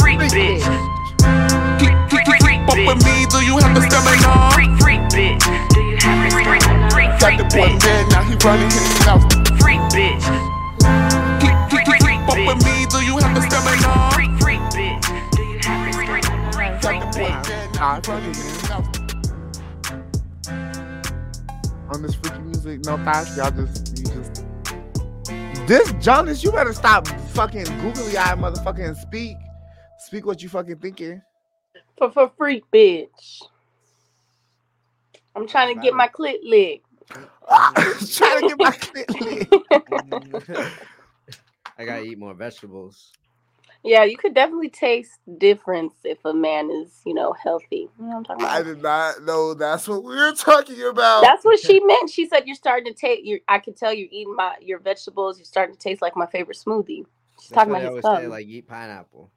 [0.02, 0.66] Freak bitch.
[2.68, 3.06] Fuck with bitch.
[3.06, 4.52] me, do you have the stamina?
[4.54, 5.44] Freak, freak bitch.
[5.74, 6.90] Do you have the stamina?
[6.92, 7.84] Freak, Got the boy bitch.
[7.84, 9.24] mad, now he running his mouth.
[9.62, 10.26] Freak bitch.
[11.42, 14.12] Freak, freak, freak, freak Fuck with me, do you have the stamina?
[14.14, 15.04] Freak, freak bitch.
[15.36, 16.54] Do you have the stamina?
[16.54, 17.44] Freak, freak Got the boy bitch.
[17.50, 18.88] mad, now he running his mouth.
[21.94, 24.46] On this freaky music, no thoughts, y'all just, you just.
[25.68, 29.38] This Jonas, you better stop fucking googly eye, motherfucker, and speak.
[30.00, 31.22] Speak what you fucking thinking.
[32.02, 33.44] For for freak bitch.
[35.36, 36.88] I'm trying to get my clit licked.
[38.18, 39.22] Trying to get my clit
[40.50, 40.74] lit.
[41.78, 43.12] I gotta eat more vegetables.
[43.84, 47.88] Yeah, you could definitely taste difference if a man is, you know, healthy.
[48.00, 51.22] You know what I'm talking I did not know that's what we were talking about.
[51.22, 52.10] That's what she meant.
[52.10, 53.26] She said you're starting to taste.
[53.26, 55.38] You, I can tell you're eating my your vegetables.
[55.38, 57.06] You're starting to taste like my favorite smoothie.
[57.40, 59.30] She's That's talking about his always say, like eat pineapple.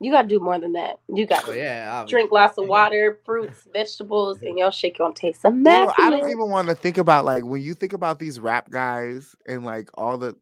[0.00, 0.98] You got to do more than that.
[1.08, 2.20] You got Oh to yeah, obviously.
[2.20, 6.50] drink lots of water, fruits, vegetables, and your shake gonna taste Bro, I don't even
[6.50, 10.18] want to think about like when you think about these rap guys and like all
[10.18, 10.36] the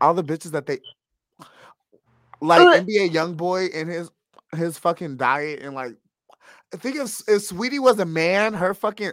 [0.00, 0.80] all the bitches that they
[2.40, 2.86] like Ugh.
[2.86, 4.10] NBA young boy and his
[4.54, 5.96] his fucking diet and like
[6.74, 9.12] I think if if Saweetie was a man, her fucking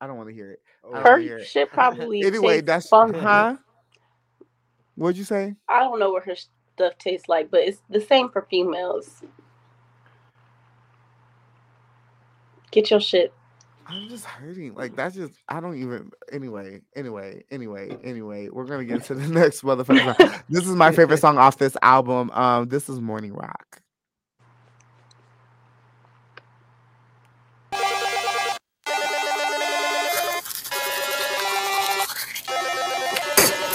[0.00, 0.60] I don't want to hear it.
[0.84, 1.46] Oh, her wanna hear it.
[1.46, 3.56] shit probably Anyway, that's fun, huh?
[4.96, 5.54] What'd you say?
[5.68, 6.34] I don't know what her
[6.74, 9.22] stuff tastes like, but it's the same for females.
[12.70, 13.32] Get your shit.
[13.86, 14.74] I'm just hurting.
[14.74, 18.48] Like that's just I don't even anyway, anyway, anyway, anyway.
[18.50, 20.16] We're gonna get to the next motherfucker.
[20.16, 20.42] song.
[20.48, 22.30] This is my favorite song off this album.
[22.32, 23.82] Um, this is Morning Rock.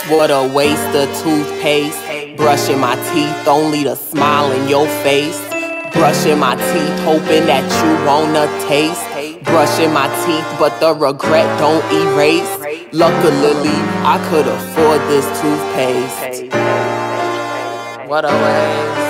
[0.10, 2.07] What a waste of toothpaste.
[2.38, 5.42] Brushing my teeth, only to smile in your face.
[5.92, 9.04] Brushing my teeth, hoping that you wanna taste.
[9.44, 12.48] Brushing my teeth, but the regret don't erase.
[12.94, 16.54] Luckily, I could afford this toothpaste.
[18.08, 19.07] What a waste.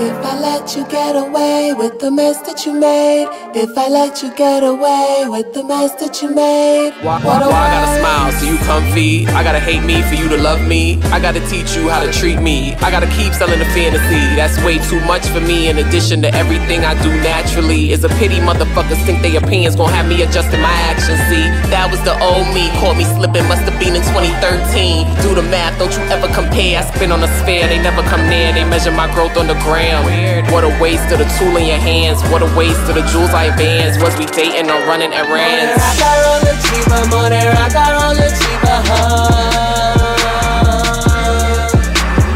[0.00, 4.22] If I let you get away with the mess that you made, if I let
[4.22, 7.98] you get away with the mess that you made, Why, what a why I gotta
[7.98, 9.26] smile so you comfy?
[9.34, 11.02] I gotta hate me for you to love me.
[11.10, 12.76] I gotta teach you how to treat me.
[12.78, 14.22] I gotta keep selling the fantasy.
[14.38, 15.68] That's way too much for me.
[15.68, 19.90] In addition to everything I do naturally, it's a pity motherfuckers think their opinions gon'
[19.90, 21.18] have me adjusting my actions.
[21.26, 21.42] See,
[21.74, 22.70] that was the old me.
[22.78, 25.10] Caught me slipping, must have been in 2013.
[25.26, 26.78] Do the math, don't you ever compare.
[26.78, 28.54] I spin on a sphere, they never come near.
[28.54, 29.58] They measure my growth on the
[29.88, 30.44] gram.
[30.52, 32.22] What a waste of the tool in your hands.
[32.30, 34.02] What a waste of the jewels I advance.
[34.02, 35.80] Was we dating or running errands?
[35.80, 39.36] I got all the cheaper, more than I got all the cheaper, huh?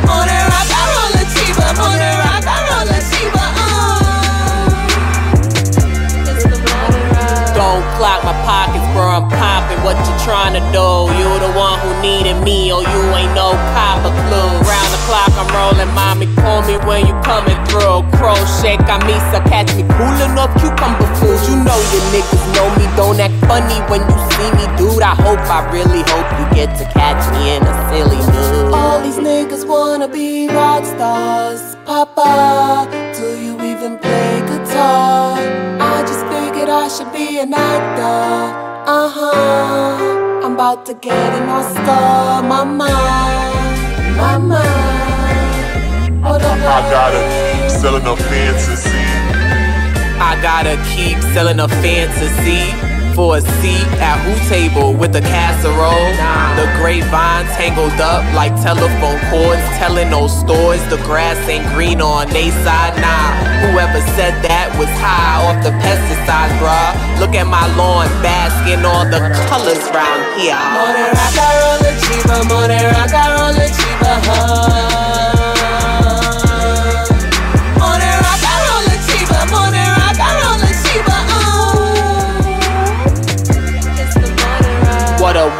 [0.08, 4.72] More than I got all the cheaper, more than I got all the cheaper, uh.
[6.28, 7.52] It's the money ride.
[7.56, 9.04] Don't clock my pockets, bro.
[9.08, 9.80] I'm popping.
[9.84, 11.10] What you trying to do?
[11.18, 14.04] You the one who needed me, or you ain't no cop
[15.06, 15.92] clock, I'm rolling.
[15.94, 18.02] Mommy, call me when you coming through.
[18.18, 21.42] Crochet, camisa, catch me cooling off cucumber fools.
[21.48, 22.86] You know your niggas know me.
[22.96, 25.02] Don't act funny when you see me, dude.
[25.02, 28.74] I hope, I really hope you get to catch me in a silly mood.
[28.74, 31.76] All these niggas wanna be rock stars.
[31.84, 35.36] Papa, do you even play guitar?
[35.80, 38.72] I just figured I should be an actor.
[38.86, 40.42] Uh huh.
[40.44, 42.46] I'm about to get an Oscar.
[42.46, 43.71] My mind,
[44.16, 46.24] my mind.
[46.24, 48.90] Hold on, I gotta keep selling a fantasy.
[50.20, 56.12] I gotta keep selling a fantasy for a seat at who table with a casserole.
[56.56, 62.28] The grapevine tangled up like telephone cords, telling those stories the grass ain't green on
[62.28, 62.96] they side.
[63.00, 63.32] Nah,
[63.68, 67.20] whoever said that was high off the pesticides, bruh.
[67.20, 70.58] Look at my lawn, basking all the colors round here.
[70.76, 75.21] More than I got all the cheaper, more than I got all the cheaper, huh?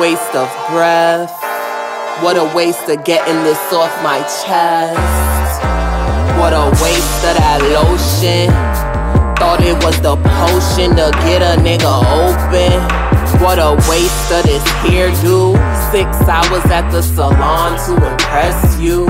[0.03, 1.31] Waste of breath.
[2.25, 4.99] What a waste of getting this off my chest.
[6.41, 8.51] What a waste of that lotion.
[9.39, 12.83] Thought it was the potion to get a nigga open.
[13.41, 15.55] What a waste of this hairdo.
[15.93, 19.05] Six hours at the salon to impress you.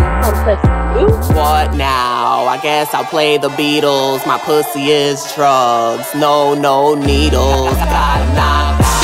[1.32, 2.45] What now?
[2.45, 4.26] I guess I'll play the Beatles.
[4.26, 6.14] My pussy is drugs.
[6.14, 7.76] No, no needles.
[7.78, 9.01] Got knocked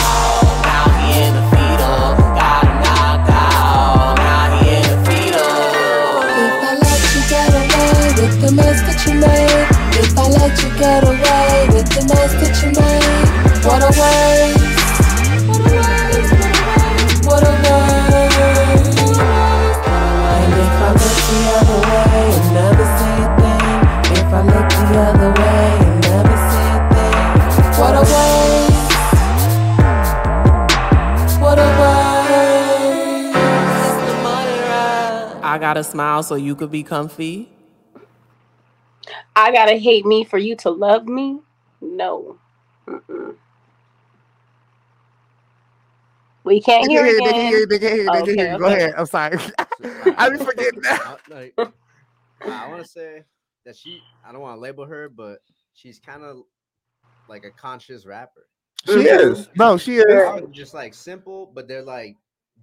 [10.48, 13.28] let you get away with the mess that you made,
[13.68, 14.64] what a waste.
[17.26, 18.88] What a waste.
[20.24, 23.76] And if I look the other way and never say a thing,
[24.16, 27.24] if I look the other way and never say a thing,
[27.78, 28.88] what a waste.
[31.42, 33.36] What a waste.
[33.84, 35.40] It's the money ride.
[35.42, 37.50] I gotta smile so you could be comfy.
[39.36, 41.40] I gotta hate me for you to love me?
[41.80, 42.38] No.
[42.86, 43.36] Mm-mm.
[46.44, 47.46] We can't hear can hear, they can again.
[47.46, 48.58] hear, they can hear, they can Okay, hear.
[48.58, 48.94] Go ahead.
[48.96, 49.38] I'm sorry.
[50.16, 51.18] I be forgetting that.
[51.28, 51.54] Like,
[52.40, 53.24] I want to say
[53.66, 54.02] that she.
[54.24, 55.40] I don't want to label her, but
[55.74, 56.38] she's kind of
[57.28, 58.46] like a conscious rapper.
[58.86, 59.32] She mm-hmm.
[59.32, 59.48] is.
[59.56, 60.42] No, she is.
[60.50, 62.16] Just like simple, but they're like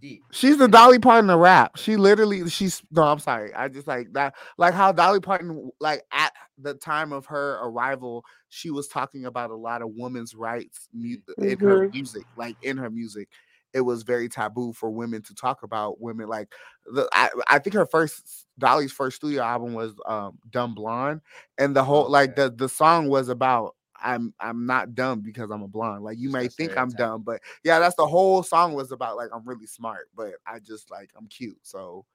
[0.06, 0.24] deep.
[0.32, 1.78] She's the Dolly Parton of rap.
[1.78, 3.54] She literally, she's no, I'm sorry.
[3.54, 8.24] I just like that, like how Dolly Parton, like at the time of her arrival,
[8.50, 11.94] she was talking about a lot of women's rights mu- in her Mhm.
[11.94, 13.30] music, like in her music.
[13.74, 16.28] It was very taboo for women to talk about women.
[16.30, 16.54] Like
[16.86, 21.22] the, I, I think her first Dolly's first studio album was um, "Dumb Blonde,"
[21.58, 23.76] and the whole like the the song was about
[24.06, 26.04] I'm I'm not dumb because I'm a blonde.
[26.04, 29.18] Like you may think I'm dumb, but yeah, that's the whole song was about.
[29.18, 31.58] Like I'm really smart, but I just like I'm cute.
[31.64, 32.06] So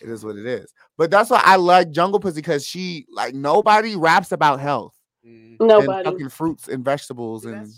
[0.00, 0.72] it is what it is.
[0.96, 4.96] But that's why I like Jungle Pussy because she like nobody raps about health.
[5.24, 6.08] and Nobody.
[6.08, 7.74] fucking fruits and vegetables and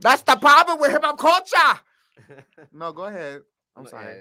[0.00, 1.80] that's the problem with hip hop culture.
[2.72, 3.40] no, go ahead.
[3.74, 4.16] I'm No, sorry.
[4.16, 4.20] yeah.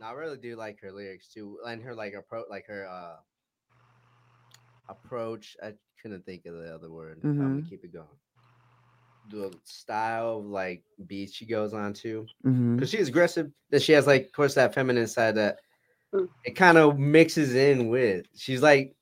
[0.00, 3.16] No, I really do like her lyrics too, and her like approach, like her uh
[4.88, 5.56] approach.
[5.62, 7.18] I couldn't think of the other word.
[7.22, 7.68] but I'm gonna Mhm.
[7.68, 8.06] keep it going.
[9.30, 12.86] The style of like beats she goes on to, Mhm.
[12.86, 13.50] she's aggressive.
[13.70, 15.60] That she has like, of course, that feminine side that
[16.12, 16.28] Mm.
[16.44, 18.26] it kind of mixes in with.
[18.36, 18.94] She's like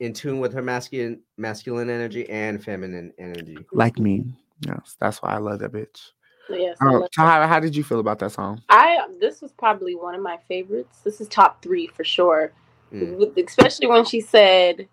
[0.00, 3.56] in tune with her masculine masculine energy and feminine energy.
[3.72, 4.24] Like me.
[4.66, 6.10] Yes, that's why I love that bitch.
[6.50, 6.76] Yes.
[6.80, 8.60] Um, love- Tahara, how did you feel about that song?
[8.68, 11.00] I this was probably one of my favorites.
[11.02, 12.52] This is top three for sure.
[12.92, 13.36] Mm.
[13.44, 14.88] especially when she said,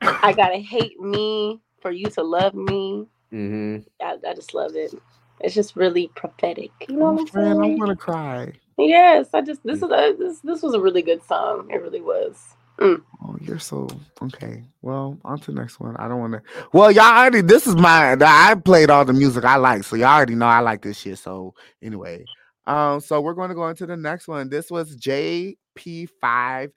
[0.22, 3.78] "I gotta hate me for you to love me." Mm-hmm.
[4.04, 4.94] I, I just love it.
[5.40, 6.70] It's just really prophetic.
[6.88, 8.52] You know what I'm Man, I'm gonna cry.
[8.78, 11.68] Yes, I just this is a, this this was a really good song.
[11.70, 12.56] It really was.
[12.78, 13.02] Mm.
[13.22, 13.88] Oh, you're so
[14.22, 14.64] okay.
[14.80, 15.96] Well, on to the next one.
[15.96, 16.42] I don't want to.
[16.72, 17.42] Well, y'all already.
[17.42, 18.16] This is my.
[18.18, 21.18] I played all the music I like, so y'all already know I like this shit.
[21.18, 22.24] So anyway,
[22.66, 24.48] um, so we're going to go into the next one.
[24.48, 26.72] This was JP five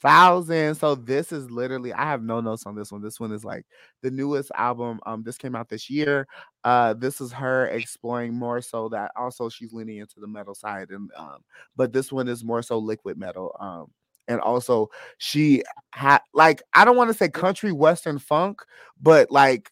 [0.00, 0.74] thousand.
[0.76, 1.92] So this is literally.
[1.92, 3.02] I have no notes on this one.
[3.02, 3.64] This one is like
[4.02, 5.00] the newest album.
[5.06, 6.26] Um, this came out this year.
[6.64, 10.90] Uh, this is her exploring more so that also she's leaning into the metal side,
[10.90, 11.38] and um,
[11.76, 13.56] but this one is more so liquid metal.
[13.60, 13.90] Um
[14.28, 14.88] and also
[15.18, 18.62] she had like I don't want to say country western funk,
[19.00, 19.70] but like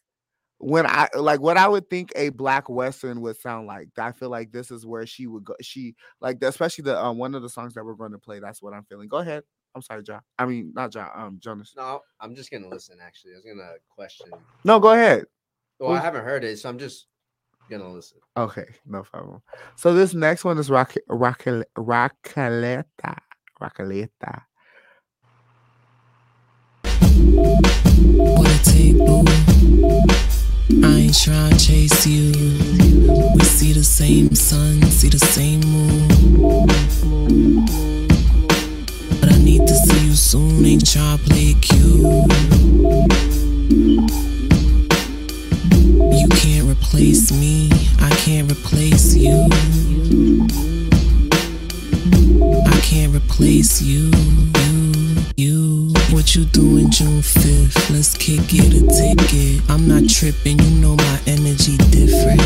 [0.58, 3.88] when I like what I would think a black western would sound like.
[3.98, 5.54] I feel like this is where she would go.
[5.62, 8.40] She like especially the um, one of the songs that we're going to play.
[8.40, 9.08] That's what I'm feeling.
[9.08, 9.44] Go ahead.
[9.76, 10.22] I'm sorry, John.
[10.38, 11.10] I mean not John.
[11.14, 11.74] Um, Jonas.
[11.76, 12.96] No, I'm just gonna listen.
[13.04, 14.32] Actually, I was gonna question.
[14.64, 15.26] No, go ahead.
[15.78, 17.08] Well, I haven't heard it, so I'm just
[17.70, 18.16] gonna listen.
[18.38, 19.42] Okay, no problem.
[19.76, 23.18] So this next one is Rock Rockal Rockaleta.
[23.60, 24.44] Rockaleta.
[26.82, 29.24] What it take, boo?
[30.86, 32.32] I ain't tryna chase you.
[33.34, 36.56] We see the same sun, see the same moon.
[39.76, 40.62] See you soon,
[41.18, 42.02] play it cute.
[46.18, 47.70] You can't replace me,
[48.00, 49.48] I can't replace you.
[52.66, 54.10] I can't replace you,
[54.64, 55.92] you, you.
[56.10, 57.90] What you doing June 5th?
[57.90, 59.68] Let's kick it a ticket.
[59.70, 62.40] I'm not tripping, you know my energy different.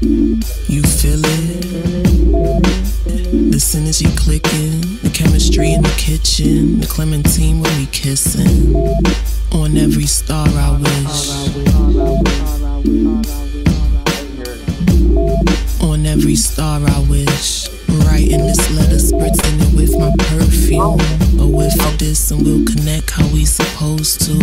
[0.00, 2.89] You feel it?
[3.10, 8.76] The synergy clicking, the chemistry in the kitchen, the clementine when we kissing.
[9.50, 11.30] On every star I wish.
[15.82, 17.68] On every star I wish.
[18.06, 21.00] Writing this letter, spritzing it with my perfume.
[21.40, 24.38] A whiff of this and we'll connect how we supposed to.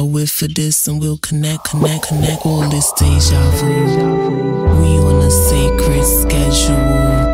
[0.00, 2.46] A whiff of this and we'll connect, connect, connect.
[2.46, 3.66] All this deja vu.
[4.80, 7.29] We on a sacred schedule.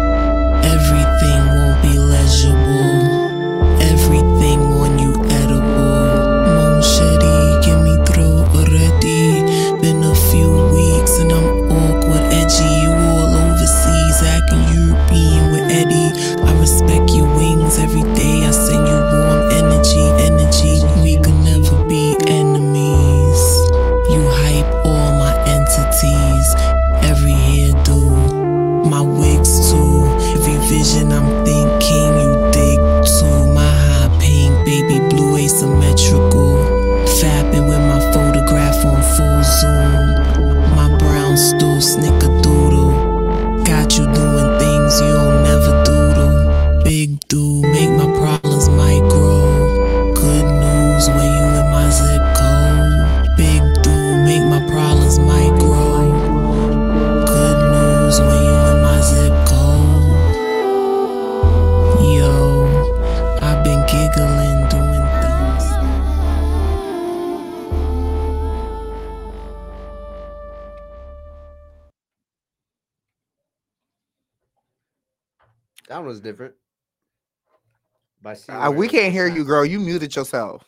[78.37, 79.65] By C Uh, we can't hear you, girl.
[79.65, 80.65] You muted yourself.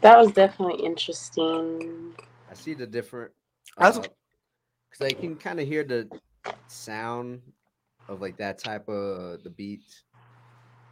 [0.00, 2.14] That was definitely interesting.
[2.50, 3.32] I see the different.
[3.78, 4.08] That's-
[4.90, 6.08] Because I can kind of hear the
[6.68, 7.40] sound
[8.08, 9.82] of like that type of the beat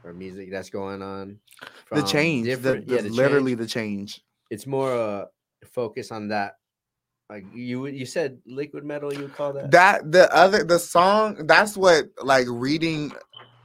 [0.05, 1.39] or music that's going on.
[1.93, 3.61] The change, the, the, yeah, the literally change.
[3.61, 4.21] the change.
[4.51, 5.25] It's more uh
[5.73, 6.57] focus on that.
[7.31, 9.13] Like you, you said liquid metal.
[9.13, 9.71] You call that?
[9.71, 11.47] That the other the song.
[11.47, 13.13] That's what like reading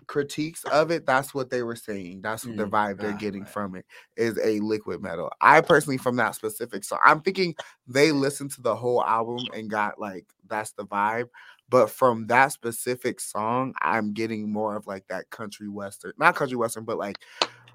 [0.10, 1.05] critiques of it.
[1.05, 2.22] That's what they were saying.
[2.24, 3.86] That's what the Mm, vibe they're getting from it
[4.18, 5.32] is a liquid metal.
[5.39, 7.55] I personally from that specific so I'm thinking
[7.88, 11.30] they listened to the whole album and got like that's the vibe.
[11.70, 16.57] But from that specific song, I'm getting more of like that country western, not country
[16.57, 17.20] western, but like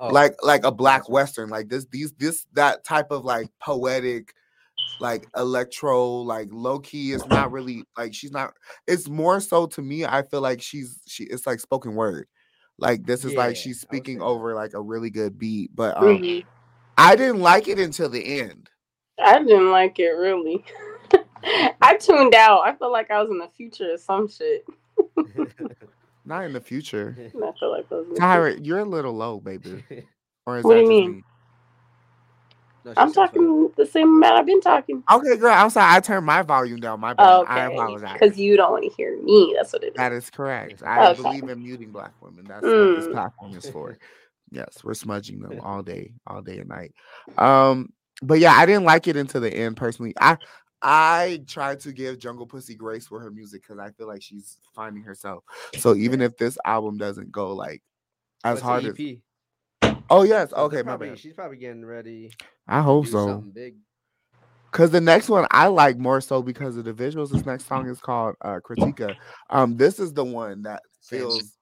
[0.00, 4.34] Oh, like like a black western like this these this that type of like poetic
[5.00, 8.52] like electro like low key It's not really like she's not
[8.86, 12.26] it's more so to me i feel like she's she it's like spoken word
[12.78, 16.44] like this is like she's speaking over like a really good beat but um Mhm.
[16.96, 18.70] i didn't like it until the end
[19.22, 20.64] I didn't like it really.
[21.82, 22.62] I tuned out.
[22.64, 24.64] I felt like I was in the future or some shit.
[26.24, 27.16] Not in the future.
[27.18, 28.06] I feel like those.
[28.18, 29.84] Tyra, you're a little low, baby.
[30.46, 31.12] Or is What do you mean?
[31.16, 31.22] me?
[32.84, 33.30] No, I'm said fuck.
[33.32, 35.02] talking the same amount I've been talking.
[35.10, 35.52] Okay, girl.
[35.52, 35.94] I'm sorry.
[35.96, 37.00] I turned my volume down.
[37.00, 37.28] My bad.
[37.28, 37.74] Oh, I okay.
[37.76, 38.18] apologize.
[38.20, 39.54] Because you don't want to hear me.
[39.56, 39.92] That's what it is.
[39.96, 40.82] That is correct.
[40.84, 41.22] I Okay.
[41.22, 42.44] believe in muting black women.
[42.48, 43.12] That's what this Mm.
[43.12, 43.96] platform is for.
[44.50, 46.92] Yes, we're smudging them all day, all day and night.
[47.38, 50.14] Um, but yeah, I didn't like it until the end personally.
[50.20, 50.38] I
[50.86, 55.02] I tried to give Junglepussy grace for her music because I feel like she's finding
[55.02, 55.42] herself.
[55.78, 57.82] So even if this album doesn't go like
[58.44, 59.18] as What's hard as EP?
[60.10, 61.18] Oh yes, okay, my probably- bad.
[61.18, 62.32] She's probably getting ready.
[62.66, 63.26] I hope so.
[63.26, 63.76] something Big.
[64.70, 67.30] Cause the next one I like more so because of the visuals.
[67.30, 69.14] This next song is called uh Critica.
[69.48, 71.54] Um, this is the one that feels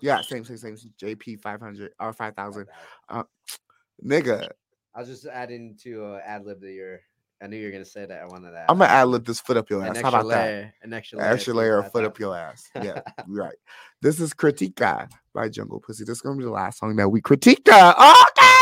[0.00, 0.76] yeah, same, same, same.
[1.00, 2.66] JP five hundred or five thousand.
[3.08, 3.24] Uh,
[4.04, 4.48] nigga,
[4.94, 7.00] I was just adding to uh, ad lib that you're.
[7.44, 8.22] I knew you were gonna say that.
[8.22, 8.70] I wanted that.
[8.70, 10.00] I'm gonna ad lib this foot up your ass.
[10.00, 10.72] How about that?
[10.82, 12.70] an extra layer, An layer extra layer of foot up your ass.
[12.74, 13.54] Yeah, right.
[14.00, 16.06] This is Critica by Junglepussy.
[16.06, 17.94] This is gonna be the last song that we critica.
[17.98, 18.53] Okay,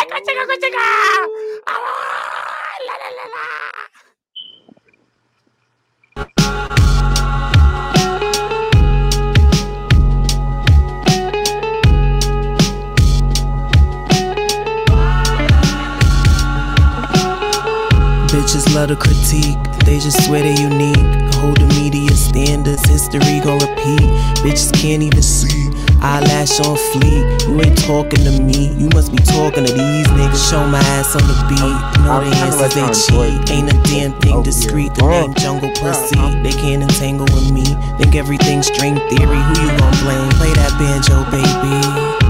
[18.83, 19.57] To critique,
[19.87, 20.99] they just swear they unique.
[21.37, 24.11] Hold the media standards, history gon' repeat.
[24.43, 25.70] Bitches can't even see.
[26.03, 28.74] Eyelash on fleek, you ain't talking to me.
[28.76, 30.51] You must be talking to these niggas.
[30.51, 32.03] Show my ass on the beat.
[32.05, 33.51] Know I'm the answers Sean Jordan.
[33.55, 34.91] Ain't a damn thing Oh, discreet.
[34.99, 35.07] yeah.
[35.07, 36.43] The name Junglepussy.
[36.43, 37.64] They can't entangle with me.
[37.99, 39.39] Think everything's string theory.
[39.41, 40.28] Who you gon' blame?
[40.37, 42.21] Play that banjo, baby.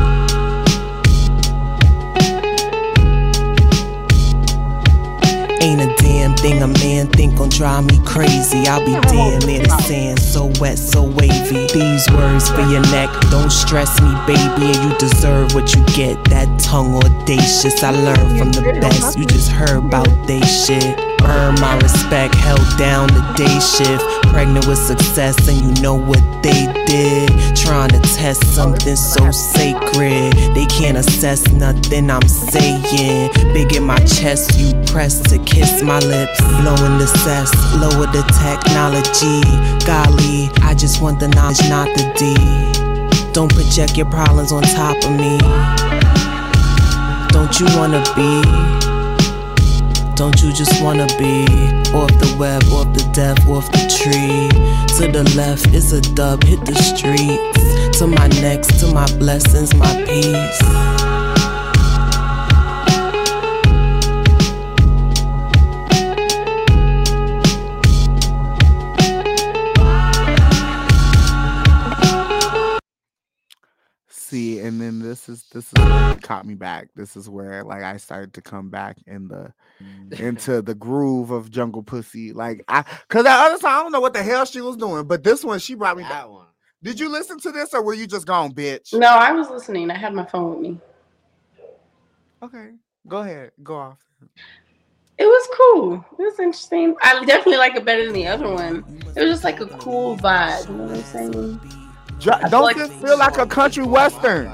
[6.22, 8.68] Damn thing a man think gon' drive me crazy.
[8.68, 11.66] I'll be damn near the sand, so wet, so wavy.
[11.72, 14.70] These words for your neck, don't stress me, baby.
[14.70, 16.22] And you deserve what you get.
[16.26, 19.18] That tongue audacious, I learned from the best.
[19.18, 21.11] You just heard about they shit.
[21.24, 24.04] Earn my respect, held down the day shift.
[24.32, 27.28] Pregnant with success, and you know what they did.
[27.56, 30.32] Trying to test something so sacred.
[30.54, 33.30] They can't assess nothing I'm saying.
[33.52, 36.40] Big in my chest, you press to kiss my lips.
[36.60, 39.42] Blowing the cess, lower the technology.
[39.86, 43.32] Golly, I just want the knowledge, not the D.
[43.32, 45.38] Don't project your problems on top of me.
[47.32, 48.91] Don't you wanna be?
[50.14, 51.44] Don't you just wanna be
[51.92, 54.48] off the web, off the death, off the tree?
[54.96, 57.98] To the left is a dub, hit the streets.
[57.98, 61.01] To my next, to my blessings, my peace.
[74.32, 76.88] See, and then this is this is what caught me back.
[76.96, 80.18] This is where like I started to come back in the mm.
[80.18, 82.34] into the groove of Junglepussy.
[82.34, 85.04] Like I cause that other song, I don't know what the hell she was doing,
[85.04, 86.12] but this one she brought me back.
[86.12, 86.46] That one.
[86.82, 88.94] Did you listen to this or were you just gone, bitch?
[88.94, 89.90] No, I was listening.
[89.90, 90.80] I had my phone with me.
[92.42, 92.70] Okay.
[93.06, 93.50] Go ahead.
[93.62, 93.98] Go off.
[95.18, 96.06] It was cool.
[96.18, 96.96] It was interesting.
[97.02, 98.82] I definitely like it better than the other one.
[99.14, 100.70] It was just like a cool vibe.
[100.70, 101.81] You know what I'm saying?
[102.22, 104.52] Dr- Don't like- this feel like a country western?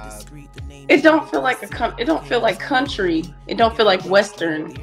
[0.89, 3.25] It don't feel like a com- it don't feel like country.
[3.47, 4.75] It don't feel like western.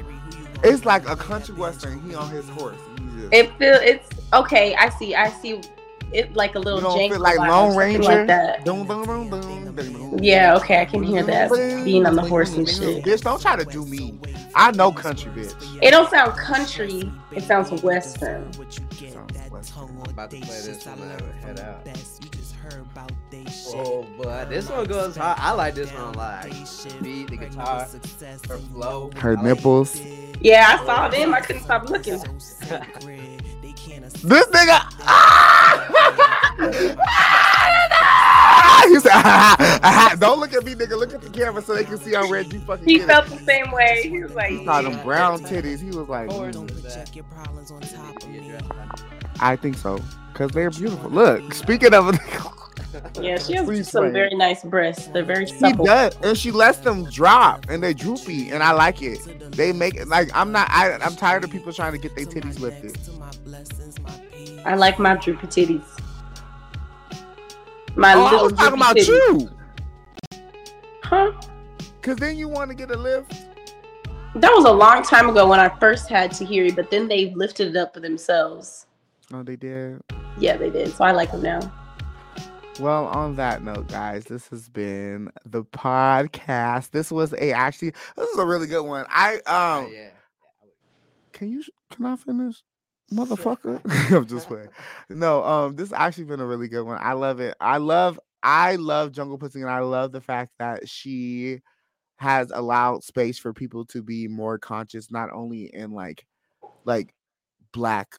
[0.62, 2.00] It's like a country western.
[2.08, 2.76] He on his horse.
[3.18, 4.74] just- It feel it's okay.
[4.76, 5.14] I see.
[5.14, 5.60] I see.
[6.12, 8.02] It like a little don't jank feel like vibe, Lone Ranger.
[8.04, 8.64] like that.
[8.64, 10.18] Boom, boom, boom, boom, boom, boom.
[10.22, 10.54] Yeah.
[10.58, 10.80] Okay.
[10.80, 11.50] I can hear that
[11.84, 13.04] being on the horse and shit.
[13.04, 14.16] Bitch, don't try to do me.
[14.54, 15.82] I know country, bitch.
[15.82, 17.12] It don't sound country.
[17.32, 18.52] It sounds western.
[18.52, 19.98] Sounds western.
[20.04, 21.84] I'm about to play this when I head out.
[23.68, 25.38] Oh, but this one goes hard.
[25.40, 26.42] I like this one a lot.
[26.44, 27.86] The beat, the guitar,
[28.48, 29.10] her flow.
[29.16, 30.00] Her I like- nipples.
[30.40, 31.34] Yeah, I saw them.
[31.34, 32.20] I couldn't stop looking.
[34.22, 34.80] This nigga.
[35.02, 36.56] Ah!
[38.88, 40.16] He said, ah, ah, ah.
[40.18, 40.96] "Don't look at me, nigga.
[40.96, 43.26] Look at the camera so they can see how red you fucking He get felt
[43.26, 44.02] it." the same way.
[44.08, 45.80] He was like, He saw them brown titties.
[45.80, 49.02] He was like, Or mm, is that- you address that?
[49.40, 49.98] "I think so,
[50.34, 52.14] cause they're beautiful." Look, speaking of,
[53.20, 55.08] Yeah, she has Please some very nice breasts.
[55.08, 55.84] They're very She supple.
[55.86, 59.18] does, and she lets them drop, and they're droopy, and I like it.
[59.52, 60.68] They make it like I'm not.
[60.70, 62.96] I, I'm tired of people trying to get their titties lifted.
[64.64, 65.84] I like my droopy titties.
[67.94, 69.06] My Oh, I little was talking about titties.
[69.08, 69.50] you,
[71.02, 71.32] Huh?
[72.02, 73.32] cause then you want to get a lift.
[74.34, 77.68] That was a long time ago when I first had Tahiri, but then they lifted
[77.68, 78.86] it up for themselves.
[79.32, 80.00] Oh, they did.
[80.38, 80.92] Yeah, they did.
[80.94, 81.60] So I like them now.
[82.78, 86.90] Well, on that note, guys, this has been the podcast.
[86.90, 89.06] This was a actually this is a really good one.
[89.08, 90.10] I um yeah.
[91.32, 92.62] can you can I finish?
[93.10, 93.80] Motherfucker.
[94.14, 94.68] I'm just playing.
[95.08, 96.98] No, um, this has actually been a really good one.
[97.00, 97.54] I love it.
[97.60, 101.60] I love I love Junglepussy and I love the fact that she
[102.16, 106.26] has allowed space for people to be more conscious, not only in like
[106.84, 107.14] like
[107.72, 108.16] black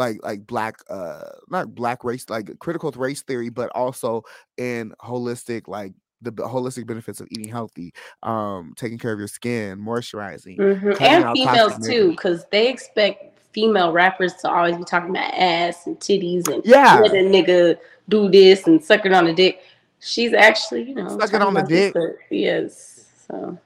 [0.00, 4.22] like like black uh not black race like critical race theory but also
[4.56, 9.78] in holistic like the holistic benefits of eating healthy um taking care of your skin
[9.78, 11.00] moisturizing Mhm.
[11.00, 15.98] And females too, because they expect female rappers to always be talking about ass and
[15.98, 17.00] titties and Yeah.
[17.00, 17.78] let a nigga
[18.08, 19.60] do this and suck it on the dick.
[20.00, 21.94] She's actually, you know, Sucking on the dick.
[22.30, 23.06] Yes.
[23.26, 23.58] So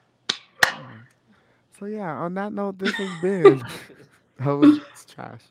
[1.79, 3.63] So yeah, on that note, this has been
[4.39, 5.43] that was trash.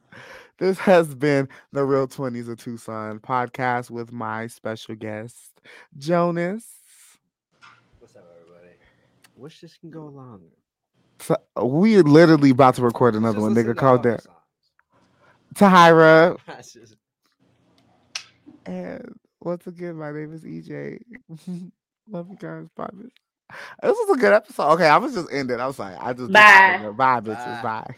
[0.60, 5.36] This has been the Real Twenties of Tucson podcast with my special guest,
[5.98, 6.66] Jonas.
[8.00, 8.76] What's up, everybody?
[9.36, 10.46] Wish this can go longer.
[11.20, 13.76] So, we're literally about to record another one, listen nigga.
[13.76, 14.20] to Calm all the.
[15.56, 16.38] Tahira.
[16.46, 16.96] That's just-
[18.66, 21.00] And once again, my name is EJ.
[22.10, 22.68] Love you guys.
[22.76, 23.10] Bye, bitch.
[23.82, 24.72] This was a good episode.
[24.74, 25.60] Okay, I was just ending.
[25.60, 26.92] I was like, I just Bye.
[26.96, 27.62] Bye, bitches.
[27.64, 27.96] Bye.